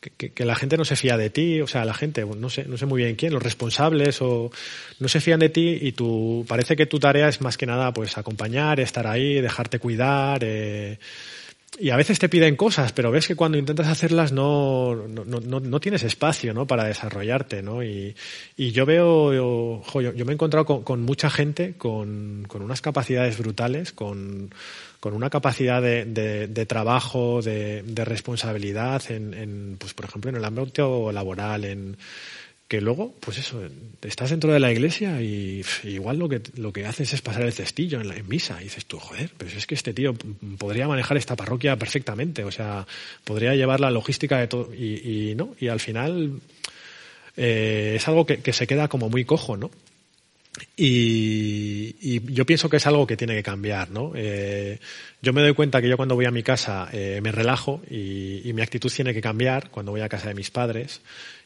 que, 0.00 0.44
la 0.44 0.56
gente 0.56 0.78
no 0.78 0.84
se 0.84 0.96
fía 0.96 1.16
de 1.16 1.28
ti, 1.28 1.60
o 1.60 1.66
sea, 1.66 1.84
la 1.84 1.92
gente, 1.92 2.24
no 2.24 2.48
sé, 2.48 2.64
no 2.64 2.78
sé 2.78 2.86
muy 2.86 3.02
bien 3.02 3.16
quién, 3.16 3.34
los 3.34 3.42
responsables 3.42 4.22
o 4.22 4.50
no 4.98 5.08
se 5.08 5.20
fían 5.20 5.40
de 5.40 5.50
ti 5.50 5.78
y 5.82 5.92
tú, 5.92 6.44
parece 6.48 6.74
que 6.74 6.86
tu 6.86 6.98
tarea 6.98 7.28
es 7.28 7.40
más 7.42 7.58
que 7.58 7.66
nada 7.66 7.92
pues 7.92 8.16
acompañar, 8.16 8.80
estar 8.80 9.06
ahí, 9.06 9.40
dejarte 9.40 9.78
cuidar, 9.78 10.40
eh, 10.42 10.98
y 11.78 11.90
a 11.90 11.96
veces 11.96 12.18
te 12.18 12.28
piden 12.28 12.56
cosas, 12.56 12.92
pero 12.92 13.10
ves 13.10 13.28
que 13.28 13.36
cuando 13.36 13.56
intentas 13.56 13.86
hacerlas 13.86 14.32
no, 14.32 14.94
no, 14.94 15.24
no, 15.24 15.60
no 15.60 15.80
tienes 15.80 16.02
espacio, 16.02 16.52
¿no? 16.52 16.66
Para 16.66 16.84
desarrollarte, 16.84 17.62
¿no? 17.62 17.82
Y, 17.84 18.14
y 18.56 18.72
yo 18.72 18.84
veo, 18.86 19.32
yo, 19.32 19.82
yo, 20.00 20.24
me 20.24 20.32
he 20.32 20.34
encontrado 20.34 20.66
con, 20.66 20.82
con 20.82 21.02
mucha 21.02 21.30
gente 21.30 21.74
con, 21.78 22.44
con 22.48 22.62
unas 22.62 22.80
capacidades 22.80 23.38
brutales, 23.38 23.92
con, 23.92 24.52
con 24.98 25.14
una 25.14 25.30
capacidad 25.30 25.80
de, 25.80 26.04
de, 26.04 26.66
trabajo, 26.66 27.40
de, 27.40 27.82
de 27.82 28.04
responsabilidad 28.04 29.02
en, 29.10 29.32
en, 29.32 29.76
pues 29.78 29.94
por 29.94 30.06
ejemplo, 30.06 30.30
en 30.30 30.36
el 30.36 30.44
ámbito 30.44 31.12
laboral, 31.12 31.64
en 31.64 31.96
que 32.70 32.80
luego, 32.80 33.12
pues 33.18 33.36
eso, 33.38 33.60
estás 34.00 34.30
dentro 34.30 34.52
de 34.52 34.60
la 34.60 34.70
iglesia 34.70 35.20
y 35.20 35.64
igual 35.82 36.20
lo 36.20 36.28
que, 36.28 36.40
lo 36.54 36.72
que 36.72 36.86
haces 36.86 37.12
es 37.12 37.20
pasar 37.20 37.42
el 37.42 37.52
cestillo 37.52 38.00
en, 38.00 38.06
la, 38.06 38.14
en 38.14 38.28
misa 38.28 38.60
y 38.60 38.64
dices 38.64 38.86
tú, 38.86 39.00
joder, 39.00 39.28
pero 39.36 39.50
es 39.50 39.66
que 39.66 39.74
este 39.74 39.92
tío 39.92 40.14
podría 40.56 40.86
manejar 40.86 41.16
esta 41.16 41.34
parroquia 41.34 41.76
perfectamente, 41.76 42.44
o 42.44 42.52
sea, 42.52 42.86
podría 43.24 43.56
llevar 43.56 43.80
la 43.80 43.90
logística 43.90 44.38
de 44.38 44.46
todo 44.46 44.72
y, 44.72 45.30
y 45.30 45.34
no, 45.34 45.56
y 45.58 45.66
al 45.66 45.80
final 45.80 46.38
eh, 47.36 47.94
es 47.96 48.06
algo 48.06 48.24
que, 48.24 48.38
que 48.38 48.52
se 48.52 48.68
queda 48.68 48.86
como 48.86 49.10
muy 49.10 49.24
cojo, 49.24 49.56
¿no? 49.56 49.72
Y, 50.76 52.32
yo 52.32 52.44
pienso 52.44 52.68
que 52.68 52.78
es 52.78 52.86
algo 52.86 53.06
que 53.06 53.16
tiene 53.16 53.34
que 53.34 53.42
cambiar, 53.42 53.90
¿no? 53.90 54.12
Eh, 54.14 54.78
yo 55.22 55.32
me 55.32 55.42
doy 55.42 55.54
cuenta 55.54 55.80
que 55.80 55.88
yo 55.88 55.96
cuando 55.96 56.14
voy 56.14 56.26
a 56.26 56.30
mi 56.30 56.42
casa 56.42 56.88
eh, 56.92 57.20
me 57.22 57.32
relajo 57.32 57.82
y, 57.90 58.50
mi 58.52 58.62
actitud 58.62 58.90
tiene 58.92 59.14
que 59.14 59.20
cambiar 59.20 59.70
cuando 59.70 59.92
voy 59.92 60.00
a 60.00 60.08
casa 60.08 60.28
de 60.28 60.34
mis 60.34 60.50
padres. 60.50 61.00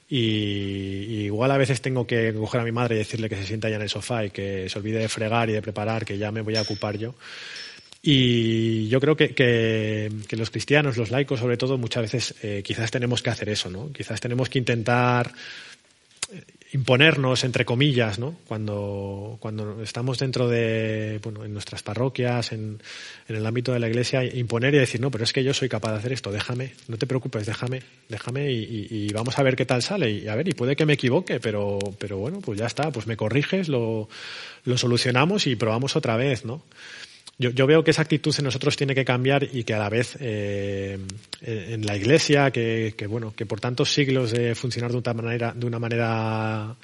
Y, 0.08 1.24
igual 1.24 1.50
a 1.50 1.56
veces 1.56 1.80
tengo 1.80 2.06
que 2.06 2.32
coger 2.34 2.60
a 2.60 2.64
mi 2.64 2.72
madre 2.72 2.96
y 2.96 2.98
decirle 2.98 3.28
que 3.28 3.36
se 3.36 3.46
sienta 3.46 3.68
ya 3.68 3.76
en 3.76 3.82
el 3.82 3.88
sofá 3.88 4.24
y 4.24 4.30
que 4.30 4.68
se 4.68 4.78
olvide 4.78 4.98
de 4.98 5.08
fregar 5.08 5.48
y 5.48 5.52
de 5.52 5.62
preparar, 5.62 6.04
que 6.04 6.18
ya 6.18 6.30
me 6.30 6.42
voy 6.42 6.56
a 6.56 6.62
ocupar 6.62 6.98
yo. 6.98 7.14
Y 8.02 8.86
yo 8.88 9.00
creo 9.00 9.16
que, 9.16 9.34
que, 9.34 10.36
los 10.36 10.50
cristianos, 10.50 10.98
los 10.98 11.10
laicos 11.10 11.40
sobre 11.40 11.56
todo, 11.56 11.78
muchas 11.78 12.02
veces 12.02 12.34
eh, 12.42 12.62
quizás 12.62 12.90
tenemos 12.90 13.22
que 13.22 13.30
hacer 13.30 13.48
eso, 13.48 13.70
¿no? 13.70 13.90
Quizás 13.92 14.20
tenemos 14.20 14.50
que 14.50 14.58
intentar 14.58 15.32
imponernos, 16.74 17.44
entre 17.44 17.64
comillas, 17.64 18.18
¿no? 18.18 18.34
Cuando, 18.48 19.36
cuando 19.38 19.80
estamos 19.80 20.18
dentro 20.18 20.48
de, 20.48 21.20
bueno, 21.22 21.44
en 21.44 21.52
nuestras 21.52 21.84
parroquias, 21.84 22.50
en, 22.50 22.82
en, 23.28 23.36
el 23.36 23.46
ámbito 23.46 23.72
de 23.72 23.78
la 23.78 23.86
iglesia, 23.86 24.24
imponer 24.24 24.74
y 24.74 24.78
decir, 24.78 25.00
no, 25.00 25.08
pero 25.12 25.22
es 25.22 25.32
que 25.32 25.44
yo 25.44 25.54
soy 25.54 25.68
capaz 25.68 25.92
de 25.92 25.98
hacer 25.98 26.12
esto, 26.12 26.32
déjame, 26.32 26.72
no 26.88 26.98
te 26.98 27.06
preocupes, 27.06 27.46
déjame, 27.46 27.82
déjame 28.08 28.50
y, 28.50 28.88
y, 28.90 29.12
vamos 29.12 29.38
a 29.38 29.44
ver 29.44 29.54
qué 29.54 29.64
tal 29.64 29.82
sale. 29.82 30.10
Y 30.10 30.26
a 30.26 30.34
ver, 30.34 30.48
y 30.48 30.52
puede 30.52 30.74
que 30.74 30.84
me 30.84 30.94
equivoque, 30.94 31.38
pero, 31.38 31.78
pero 31.96 32.18
bueno, 32.18 32.40
pues 32.40 32.58
ya 32.58 32.66
está, 32.66 32.90
pues 32.90 33.06
me 33.06 33.16
corriges, 33.16 33.68
lo, 33.68 34.08
lo 34.64 34.76
solucionamos 34.76 35.46
y 35.46 35.54
probamos 35.54 35.94
otra 35.94 36.16
vez, 36.16 36.44
¿no? 36.44 36.60
Yo, 37.38 37.66
veo 37.66 37.82
que 37.82 37.90
esa 37.90 38.02
actitud 38.02 38.34
en 38.38 38.44
nosotros 38.44 38.76
tiene 38.76 38.94
que 38.94 39.04
cambiar 39.04 39.48
y 39.52 39.64
que 39.64 39.74
a 39.74 39.78
la 39.78 39.88
vez 39.88 40.16
eh, 40.20 40.98
en 41.42 41.84
la 41.84 41.96
Iglesia, 41.96 42.50
que, 42.52 42.94
que, 42.96 43.06
bueno, 43.06 43.34
que 43.34 43.44
por 43.44 43.60
tantos 43.60 43.92
siglos 43.92 44.30
de 44.30 44.54
funcionar 44.54 44.92
de 44.92 44.98
una 44.98 45.14
manera, 45.14 45.52
de 45.54 45.66
una 45.66 45.78
manera 45.80 46.76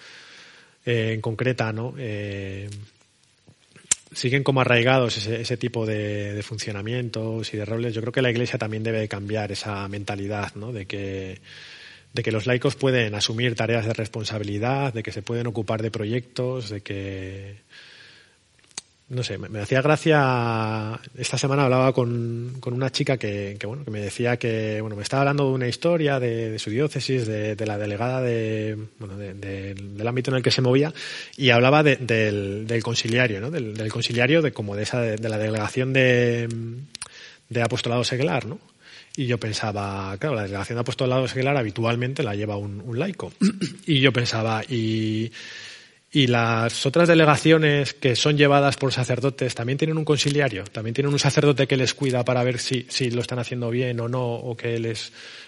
eh, 0.85 1.13
en 1.15 1.21
concreta, 1.21 1.73
¿no? 1.73 1.95
Eh, 1.99 2.69
siguen 4.13 4.43
como 4.43 4.61
arraigados 4.61 5.19
ese, 5.19 5.41
ese 5.41 5.57
tipo 5.57 5.87
de, 5.87 6.35
de, 6.35 6.43
funcionamientos 6.43 7.55
y 7.55 7.57
de 7.57 7.65
roles. 7.65 7.95
Yo 7.95 8.01
creo 8.01 8.13
que 8.13 8.23
la 8.23 8.31
Iglesia 8.31 8.59
también 8.59 8.83
debe 8.83 9.07
cambiar 9.07 9.53
esa 9.53 9.87
mentalidad, 9.87 10.55
¿no? 10.57 10.73
De 10.73 10.87
que 10.87 11.41
de 12.13 12.23
que 12.25 12.33
los 12.33 12.47
laicos 12.47 12.75
pueden 12.75 13.15
asumir 13.15 13.55
tareas 13.55 13.87
de 13.87 13.93
responsabilidad, 13.93 14.93
de 14.93 15.05
que 15.05 15.13
se 15.13 15.23
pueden 15.23 15.47
ocupar 15.47 15.81
de 15.81 15.93
proyectos, 15.93 16.71
de 16.71 16.81
que 16.81 17.59
no 19.11 19.25
sé, 19.25 19.39
me, 19.39 19.59
hacía 19.59 19.83
gracia. 19.83 21.01
Esta 21.19 21.37
semana 21.37 21.65
hablaba 21.65 21.93
con, 21.93 22.57
con 22.61 22.75
una 22.75 22.91
chica 22.91 23.17
que, 23.17 23.57
que, 23.59 23.67
bueno, 23.67 23.85
que 23.85 23.91
me 23.91 24.01
decía 24.01 24.37
que, 24.37 24.81
bueno, 24.81 24.95
me 24.95 25.03
estaba 25.03 25.23
hablando 25.23 25.49
de 25.49 25.53
una 25.53 25.67
historia 25.67 26.21
de, 26.21 26.57
su 26.61 26.71
diócesis, 26.71 27.27
de, 27.27 27.57
de, 27.57 27.67
la 27.67 27.77
delegada 27.77 28.21
de, 28.23 28.79
bueno, 29.01 29.17
del 29.17 30.07
ámbito 30.07 30.31
en 30.31 30.37
el 30.37 30.43
que 30.45 30.53
se 30.53 30.63
movía, 30.63 30.95
y 31.37 31.51
hablaba 31.51 31.83
del, 31.83 32.07
del, 32.07 32.83
conciliario, 32.85 33.41
¿no? 33.41 33.51
Del, 33.51 33.75
del, 33.77 33.91
conciliario, 33.91 34.43
de 34.43 34.53
como 34.53 34.77
de 34.77 34.85
esa, 34.85 35.01
de, 35.01 35.29
la 35.29 35.39
delegación 35.39 35.93
de, 35.93 36.49
de 37.49 37.63
apostolado 37.63 38.05
seglar, 38.05 38.47
¿no? 38.47 38.61
Y 39.17 39.27
yo 39.27 39.41
pensaba, 39.41 40.17
claro, 40.19 40.37
la 40.37 40.43
delegación 40.43 40.77
de 40.77 40.83
apostolado 40.83 41.27
seglar 41.27 41.57
habitualmente 41.57 42.23
la 42.23 42.37
lleva 42.37 42.57
un, 42.57 42.81
un 42.81 42.97
laico. 43.01 43.33
y 43.87 43.99
yo 43.99 44.13
pensaba, 44.13 44.63
y 44.69 45.33
y 46.13 46.27
las 46.27 46.87
otras 46.87 47.07
delegaciones 47.07 47.95
que 47.95 48.17
son 48.17 48.37
llevadas 48.37 48.77
por 48.77 48.93
sacerdotes 48.93 49.55
también 49.55 49.79
tienen 49.79 49.97
un 49.97 50.05
conciliario, 50.05 50.65
también 50.65 50.93
tienen 50.93 51.13
un 51.13 51.21
sacerdote 51.21 51.69
que 51.69 51.77
les 51.77 51.95
cuida 51.95 52.25
para 52.25 52.43
ver 52.43 52.59
si, 52.59 52.87
si 52.89 53.11
lo 53.11 53.21
están 53.21 53.39
haciendo 53.39 53.71
bien 53.71 54.01
o 54.01 54.09
no, 54.09 54.35
o 54.35 54.57
que 54.57 54.75
él 54.75 54.93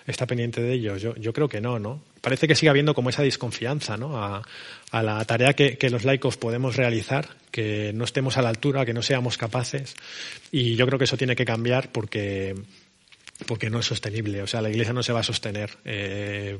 está 0.07 0.27
pendiente 0.27 0.63
de 0.63 0.73
ellos. 0.73 1.03
Yo, 1.03 1.33
creo 1.33 1.49
que 1.49 1.61
no, 1.61 1.81
¿no? 1.81 2.05
Parece 2.21 2.47
que 2.47 2.55
sigue 2.55 2.71
habiendo 2.71 2.95
como 2.95 3.11
esa 3.11 3.25
desconfianza, 3.25 3.97
¿no? 3.97 4.23
A, 4.23 4.43
a 4.93 5.03
la 5.03 5.25
tarea 5.25 5.55
que, 5.55 5.77
que, 5.79 5.91
los 5.91 6.05
laicos 6.05 6.37
podemos 6.37 6.77
realizar, 6.77 7.31
que 7.51 7.93
no 7.93 8.05
estemos 8.05 8.37
a 8.37 8.43
la 8.43 8.51
altura, 8.51 8.87
que 8.87 8.95
no 8.95 9.03
seamos 9.03 9.39
capaces. 9.39 9.97
Y 10.53 10.77
yo 10.77 10.87
creo 10.87 10.99
que 10.99 11.07
eso 11.07 11.17
tiene 11.17 11.35
que 11.35 11.45
cambiar 11.45 11.91
porque 11.91 12.55
porque 13.47 13.71
no 13.71 13.81
es 13.81 13.87
sostenible. 13.87 14.43
O 14.43 14.47
sea, 14.47 14.63
la 14.63 14.71
Iglesia 14.71 14.93
no 14.93 15.03
se 15.03 15.13
va 15.13 15.21
a 15.21 15.25
sostener. 15.25 15.71
Eh, 15.85 16.59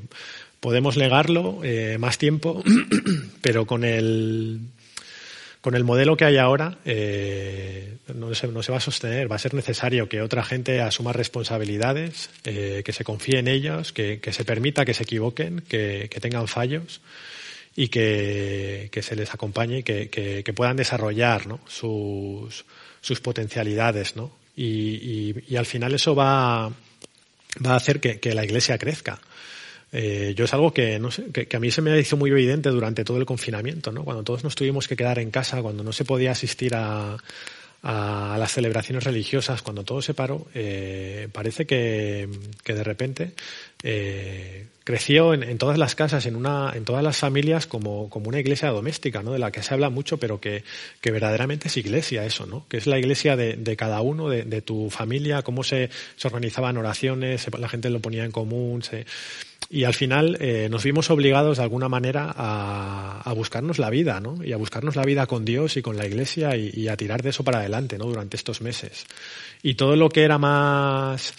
podemos 0.63 0.95
negarlo 0.95 1.59
eh, 1.61 1.97
más 1.99 2.17
tiempo, 2.17 2.63
pero 3.41 3.65
con 3.67 3.83
el 3.83 4.61
con 5.59 5.75
el 5.75 5.83
modelo 5.83 6.15
que 6.15 6.23
hay 6.23 6.37
ahora 6.37 6.77
eh, 6.85 7.97
no, 8.15 8.33
se, 8.33 8.47
no, 8.47 8.63
se, 8.63 8.71
va 8.71 8.77
a 8.77 8.81
sostener. 8.81 9.29
Va 9.29 9.35
a 9.35 9.39
ser 9.39 9.53
necesario 9.53 10.07
que 10.07 10.21
otra 10.21 10.43
gente 10.43 10.79
asuma 10.79 11.11
responsabilidades, 11.11 12.29
eh, 12.45 12.81
que 12.85 12.93
se 12.93 13.03
confíe 13.03 13.39
en 13.39 13.49
ellos, 13.49 13.91
que, 13.91 14.21
que, 14.21 14.31
se 14.31 14.45
permita 14.45 14.85
que 14.85 14.93
se 14.93 15.03
equivoquen, 15.03 15.61
que, 15.67 16.07
que 16.09 16.19
tengan 16.21 16.47
fallos 16.47 17.01
y 17.75 17.89
que, 17.89 18.87
que, 18.91 19.01
se 19.01 19.17
les 19.17 19.33
acompañe 19.33 19.79
y 19.79 19.83
que, 19.83 20.53
puedan 20.55 20.77
desarrollar 20.77 21.45
¿no? 21.45 21.59
sus, 21.67 22.63
sus 23.01 23.19
potencialidades. 23.19 24.15
¿no? 24.15 24.31
Y, 24.55 24.63
y, 24.65 25.35
y, 25.49 25.55
al 25.57 25.65
final 25.65 25.93
eso 25.93 26.15
va, 26.15 26.69
va 27.65 27.71
a 27.73 27.75
hacer 27.75 27.99
que 27.99 28.33
la 28.33 28.45
Iglesia 28.45 28.77
crezca. 28.77 29.19
Eh, 29.93 30.33
yo 30.35 30.45
es 30.45 30.53
algo 30.53 30.73
que, 30.73 30.97
no 30.97 31.11
sé, 31.11 31.31
que, 31.31 31.55
a 31.55 31.59
mí 31.59 31.69
se 31.69 31.83
me 31.83 31.97
hizo 31.99 32.17
muy 32.17 32.31
evidente 32.31 32.69
durante 32.69 33.03
todo 33.03 33.17
el 33.17 33.25
confinamiento, 33.25 33.91
¿no? 33.91 34.03
Cuando 34.03 34.23
todos 34.23 34.43
nos 34.43 34.55
tuvimos 34.55 34.87
que 34.87 34.95
quedar 34.95 35.19
en 35.19 35.29
casa, 35.29 35.61
cuando 35.61 35.83
no 35.83 35.93
se 35.93 36.03
podía 36.03 36.31
asistir 36.31 36.73
a, 36.75 37.15
a 37.83 38.37
las 38.39 38.53
celebraciones 38.53 39.03
religiosas, 39.03 39.61
cuando 39.61 39.83
todo 39.83 40.01
se 40.01 40.13
paró, 40.13 40.47
eh, 40.55 41.27
parece 41.33 41.65
que, 41.65 42.29
que, 42.63 42.73
de 42.73 42.83
repente 42.83 43.33
eh, 43.83 44.67
creció 44.85 45.33
en, 45.33 45.43
en, 45.43 45.57
todas 45.57 45.77
las 45.77 45.93
casas, 45.93 46.25
en, 46.25 46.37
una, 46.37 46.71
en 46.73 46.85
todas 46.85 47.03
las 47.03 47.17
familias, 47.17 47.67
como, 47.67 48.09
como 48.09 48.29
una 48.29 48.39
iglesia 48.39 48.69
doméstica, 48.69 49.21
¿no? 49.21 49.33
de 49.33 49.39
la 49.39 49.51
que 49.51 49.61
se 49.61 49.73
habla 49.73 49.89
mucho, 49.89 50.17
pero 50.17 50.39
que, 50.39 50.63
que 51.01 51.11
verdaderamente 51.11 51.67
es 51.67 51.75
iglesia 51.75 52.23
eso, 52.23 52.45
¿no? 52.45 52.65
que 52.69 52.77
es 52.77 52.87
la 52.87 52.97
iglesia 52.97 53.35
de, 53.35 53.57
de 53.57 53.75
cada 53.75 53.99
uno, 53.99 54.29
de, 54.29 54.43
de, 54.43 54.61
tu 54.61 54.89
familia, 54.89 55.41
cómo 55.41 55.65
se, 55.65 55.89
se 56.15 56.27
organizaban 56.27 56.77
oraciones, 56.77 57.45
la 57.59 57.67
gente 57.67 57.89
lo 57.89 57.99
ponía 57.99 58.23
en 58.23 58.31
común, 58.31 58.81
se 58.81 59.05
y 59.73 59.85
al 59.85 59.95
final 59.95 60.37
eh, 60.39 60.67
nos 60.69 60.83
vimos 60.83 61.09
obligados 61.09 61.57
de 61.57 61.63
alguna 61.63 61.89
manera 61.89 62.31
a, 62.37 63.21
a, 63.25 63.33
buscarnos 63.33 63.79
la 63.79 63.89
vida, 63.89 64.19
¿no? 64.19 64.37
Y 64.43 64.53
a 64.53 64.57
buscarnos 64.57 64.95
la 64.95 65.03
vida 65.03 65.25
con 65.25 65.45
Dios 65.45 65.77
y 65.77 65.81
con 65.81 65.97
la 65.97 66.05
Iglesia 66.05 66.55
y, 66.55 66.69
y, 66.71 66.89
a 66.89 66.95
tirar 66.95 67.23
de 67.23 67.31
eso 67.31 67.43
para 67.43 67.57
adelante, 67.57 67.97
¿no? 67.97 68.05
Durante 68.05 68.37
estos 68.37 68.61
meses. 68.61 69.07
Y 69.63 69.73
todo 69.73 69.95
lo 69.95 70.09
que 70.09 70.21
era 70.21 70.37
más 70.37 71.33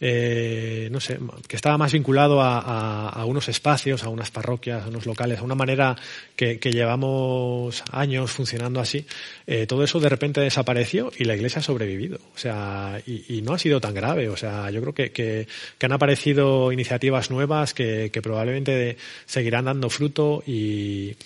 eh, 0.00 0.88
no 0.92 1.00
sé, 1.00 1.18
que 1.46 1.56
estaba 1.56 1.76
más 1.76 1.92
vinculado 1.92 2.40
a, 2.40 3.24
unos 3.24 3.48
espacios, 3.48 4.04
a 4.04 4.08
unas 4.08 4.30
parroquias, 4.30 4.84
a 4.84 4.88
unos 4.88 5.06
locales, 5.06 5.40
a 5.40 5.42
una 5.42 5.54
manera 5.54 5.96
que, 6.36 6.58
llevamos 6.58 7.82
años 7.90 8.30
funcionando 8.30 8.80
así, 8.80 9.06
eh, 9.46 9.66
todo 9.66 9.82
eso 9.82 9.98
de 9.98 10.08
repente 10.08 10.40
desapareció 10.40 11.10
y 11.18 11.24
la 11.24 11.34
iglesia 11.34 11.60
ha 11.60 11.62
sobrevivido. 11.62 12.18
O 12.34 12.38
sea, 12.38 13.00
y, 13.06 13.42
no 13.42 13.54
ha 13.54 13.58
sido 13.58 13.80
tan 13.80 13.94
grave. 13.94 14.28
O 14.28 14.36
sea, 14.36 14.70
yo 14.70 14.80
creo 14.80 14.94
que, 14.94 15.46
han 15.80 15.92
aparecido 15.92 16.72
iniciativas 16.72 17.30
nuevas 17.30 17.74
que, 17.74 18.10
probablemente 18.22 18.96
seguirán 19.26 19.66
dando 19.66 19.88
fruto 19.90 20.42
y, 20.46 21.16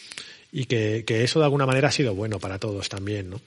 y 0.52 0.66
que 0.66 1.04
eso 1.08 1.40
de 1.40 1.44
alguna 1.46 1.66
manera 1.66 1.88
ha 1.88 1.92
sido 1.92 2.14
bueno 2.14 2.38
para 2.38 2.58
todos 2.58 2.88
también, 2.88 3.30
¿no? 3.30 3.40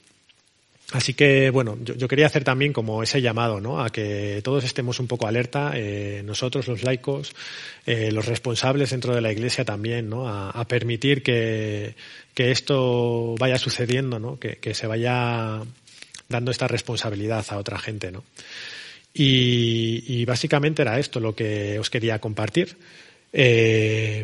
Así 0.92 1.16
que, 1.16 1.50
bueno, 1.50 1.78
yo, 1.82 2.08
quería 2.08 2.28
hacer 2.28 2.44
también 2.44 2.72
como 2.72 3.02
ese 3.02 3.20
llamado, 3.22 3.60
¿no? 3.60 3.84
A 3.84 3.90
que 3.90 4.42
todos 4.44 4.64
estemos 4.64 5.00
un 5.00 5.08
poco 5.08 5.28
alerta, 5.28 5.72
eh, 5.74 6.22
nosotros 6.24 6.68
los 6.68 6.84
laicos, 6.84 7.34
eh, 7.88 8.12
los 8.12 8.28
responsables 8.28 8.92
dentro 8.92 9.16
de 9.16 9.22
la 9.22 9.32
Iglesia 9.32 9.66
también, 9.66 10.10
¿no? 10.10 10.28
A, 10.28 10.52
a 10.52 10.68
permitir 10.68 11.24
que, 11.24 11.96
que, 12.36 12.52
esto 12.52 13.36
vaya 13.40 13.58
sucediendo, 13.58 14.20
¿no? 14.20 14.40
Que, 14.40 14.58
que, 14.58 14.76
se 14.76 14.86
vaya 14.86 15.64
dando 16.30 16.52
esta 16.52 16.68
responsabilidad 16.68 17.46
a 17.50 17.58
otra 17.58 17.80
gente, 17.80 18.12
¿no? 18.12 18.24
Y, 19.12 20.04
y 20.08 20.26
básicamente 20.26 20.84
era 20.84 21.00
esto 21.00 21.20
lo 21.20 21.36
que 21.36 21.80
os 21.80 21.90
quería 21.90 22.20
compartir. 22.20 22.78
Eh, 23.34 24.24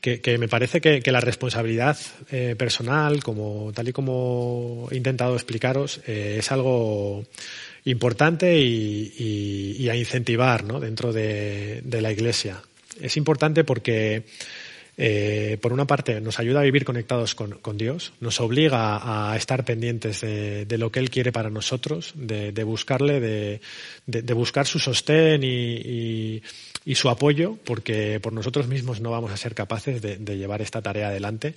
que, 0.00 0.20
que, 0.20 0.38
me 0.38 0.48
parece 0.48 0.80
que, 0.80 1.00
que 1.00 1.12
la 1.12 1.20
responsabilidad 1.20 1.96
eh, 2.30 2.54
personal, 2.56 3.22
como 3.22 3.72
tal 3.74 3.88
y 3.88 3.92
como 3.92 4.88
he 4.90 4.96
intentado 4.96 5.34
explicaros, 5.34 6.00
eh, 6.06 6.36
es 6.38 6.50
algo 6.52 7.24
importante 7.84 8.58
y, 8.58 9.12
y, 9.18 9.76
y 9.82 9.88
a 9.88 9.96
incentivar 9.96 10.64
¿no? 10.64 10.80
dentro 10.80 11.12
de, 11.12 11.82
de, 11.84 12.00
la 12.00 12.12
Iglesia. 12.12 12.62
Es 13.00 13.16
importante 13.16 13.64
porque, 13.64 14.24
eh, 14.96 15.58
por 15.60 15.72
una 15.72 15.86
parte, 15.86 16.20
nos 16.20 16.38
ayuda 16.38 16.60
a 16.60 16.64
vivir 16.64 16.84
conectados 16.84 17.34
con, 17.34 17.78
Dios, 17.78 18.12
nos 18.20 18.40
obliga 18.40 19.30
a 19.30 19.36
estar 19.36 19.64
pendientes 19.64 20.20
de, 20.20 20.78
lo 20.78 20.92
que 20.92 21.00
Él 21.00 21.10
quiere 21.10 21.32
para 21.32 21.50
nosotros, 21.50 22.12
de, 22.14 22.64
buscarle, 22.64 23.20
de, 24.06 24.34
buscar 24.34 24.66
su 24.66 24.78
sostén 24.78 25.42
y 25.44 26.42
su 26.94 27.08
apoyo, 27.08 27.58
porque 27.64 28.20
por 28.20 28.32
nosotros 28.32 28.68
mismos 28.68 29.00
no 29.00 29.10
vamos 29.10 29.32
a 29.32 29.36
ser 29.36 29.54
capaces 29.54 30.02
de 30.02 30.36
llevar 30.36 30.62
esta 30.62 30.82
tarea 30.82 31.08
adelante. 31.08 31.54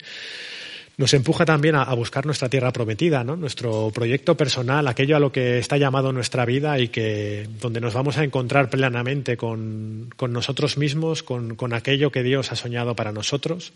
Nos 0.98 1.14
empuja 1.14 1.44
también 1.44 1.76
a, 1.76 1.94
buscar 1.94 2.26
nuestra 2.26 2.48
tierra 2.48 2.72
prometida, 2.72 3.24
¿no? 3.24 3.36
nuestro 3.36 3.92
proyecto 3.94 4.36
personal, 4.38 4.88
aquello 4.88 5.18
a 5.18 5.20
lo 5.20 5.32
que 5.32 5.58
está 5.58 5.78
llamado 5.78 6.14
nuestra 6.14 6.46
vida 6.46 6.80
y 6.80 6.88
que 6.88 7.48
donde 7.60 7.82
nos 7.82 7.94
vamos 7.94 8.18
a 8.18 8.24
encontrar 8.24 8.70
plenamente 8.70 9.36
con, 9.36 10.10
con 10.16 10.32
nosotros 10.32 10.78
mismos, 10.78 11.22
con, 11.22 11.56
con 11.56 11.74
aquello 11.74 12.12
que 12.12 12.24
Dios 12.24 12.54
ha 12.54 12.56
soñado 12.56 12.96
para 12.96 13.12
nosotros. 13.12 13.74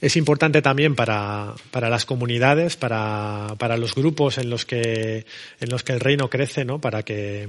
Es 0.00 0.16
importante 0.16 0.62
también 0.62 0.94
para, 0.94 1.54
para 1.70 1.90
las 1.90 2.06
comunidades, 2.06 2.76
para, 2.76 3.54
para, 3.58 3.76
los 3.76 3.94
grupos 3.94 4.38
en 4.38 4.48
los 4.48 4.64
que, 4.64 5.26
en 5.60 5.68
los 5.68 5.82
que 5.82 5.92
el 5.92 6.00
reino 6.00 6.30
crece, 6.30 6.64
¿no? 6.64 6.80
para 6.80 7.02
que 7.02 7.46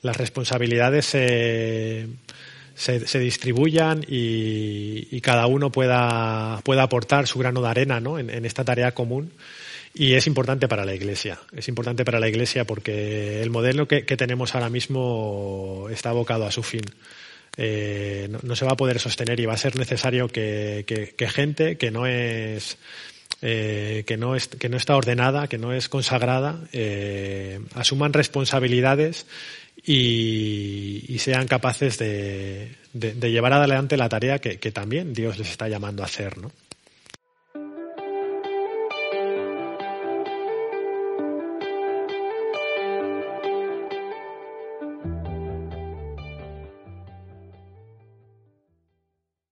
las 0.00 0.16
responsabilidades 0.16 1.04
se, 1.04 2.08
se, 2.74 3.18
distribuyan 3.18 4.04
y, 4.06 5.20
cada 5.20 5.46
uno 5.46 5.70
pueda, 5.70 6.60
pueda 6.64 6.82
aportar 6.82 7.26
su 7.26 7.38
grano 7.38 7.62
de 7.62 7.68
arena 7.68 8.00
¿no? 8.00 8.18
en, 8.18 8.44
esta 8.44 8.64
tarea 8.64 8.92
común. 8.92 9.32
Y 9.94 10.14
es 10.14 10.26
importante 10.26 10.68
para 10.68 10.84
la 10.84 10.94
Iglesia. 10.94 11.38
Es 11.54 11.68
importante 11.68 12.04
para 12.04 12.18
la 12.18 12.28
Iglesia 12.28 12.64
porque 12.64 13.42
el 13.42 13.50
modelo 13.50 13.86
que, 13.86 14.02
tenemos 14.02 14.54
ahora 14.54 14.70
mismo 14.70 15.86
está 15.90 16.10
abocado 16.10 16.46
a 16.46 16.50
su 16.50 16.62
fin. 16.62 16.82
Eh, 17.56 18.30
no, 18.42 18.56
se 18.56 18.64
va 18.64 18.72
a 18.72 18.76
poder 18.76 18.98
sostener 18.98 19.38
y 19.38 19.44
va 19.44 19.52
a 19.52 19.58
ser 19.58 19.76
necesario 19.76 20.28
que, 20.28 20.84
que, 20.86 21.14
que 21.14 21.28
gente 21.28 21.76
que 21.76 21.90
no 21.90 22.06
es 22.06 22.78
eh, 23.44 24.04
que, 24.06 24.16
no 24.16 24.36
es, 24.36 24.46
que 24.46 24.68
no 24.68 24.76
está 24.76 24.94
ordenada, 24.94 25.48
que 25.48 25.58
no 25.58 25.72
es 25.72 25.88
consagrada, 25.88 26.60
eh, 26.72 27.58
asuman 27.74 28.12
responsabilidades 28.12 29.26
y, 29.76 31.16
sean 31.18 31.46
capaces 31.46 31.98
de, 31.98 32.76
llevar 32.94 33.52
adelante 33.52 33.96
la 33.96 34.08
tarea 34.08 34.38
que, 34.38 34.58
que, 34.58 34.72
también 34.72 35.12
Dios 35.12 35.38
les 35.38 35.50
está 35.50 35.68
llamando 35.68 36.02
a 36.02 36.06
hacer. 36.06 36.38
¿no? 36.38 36.50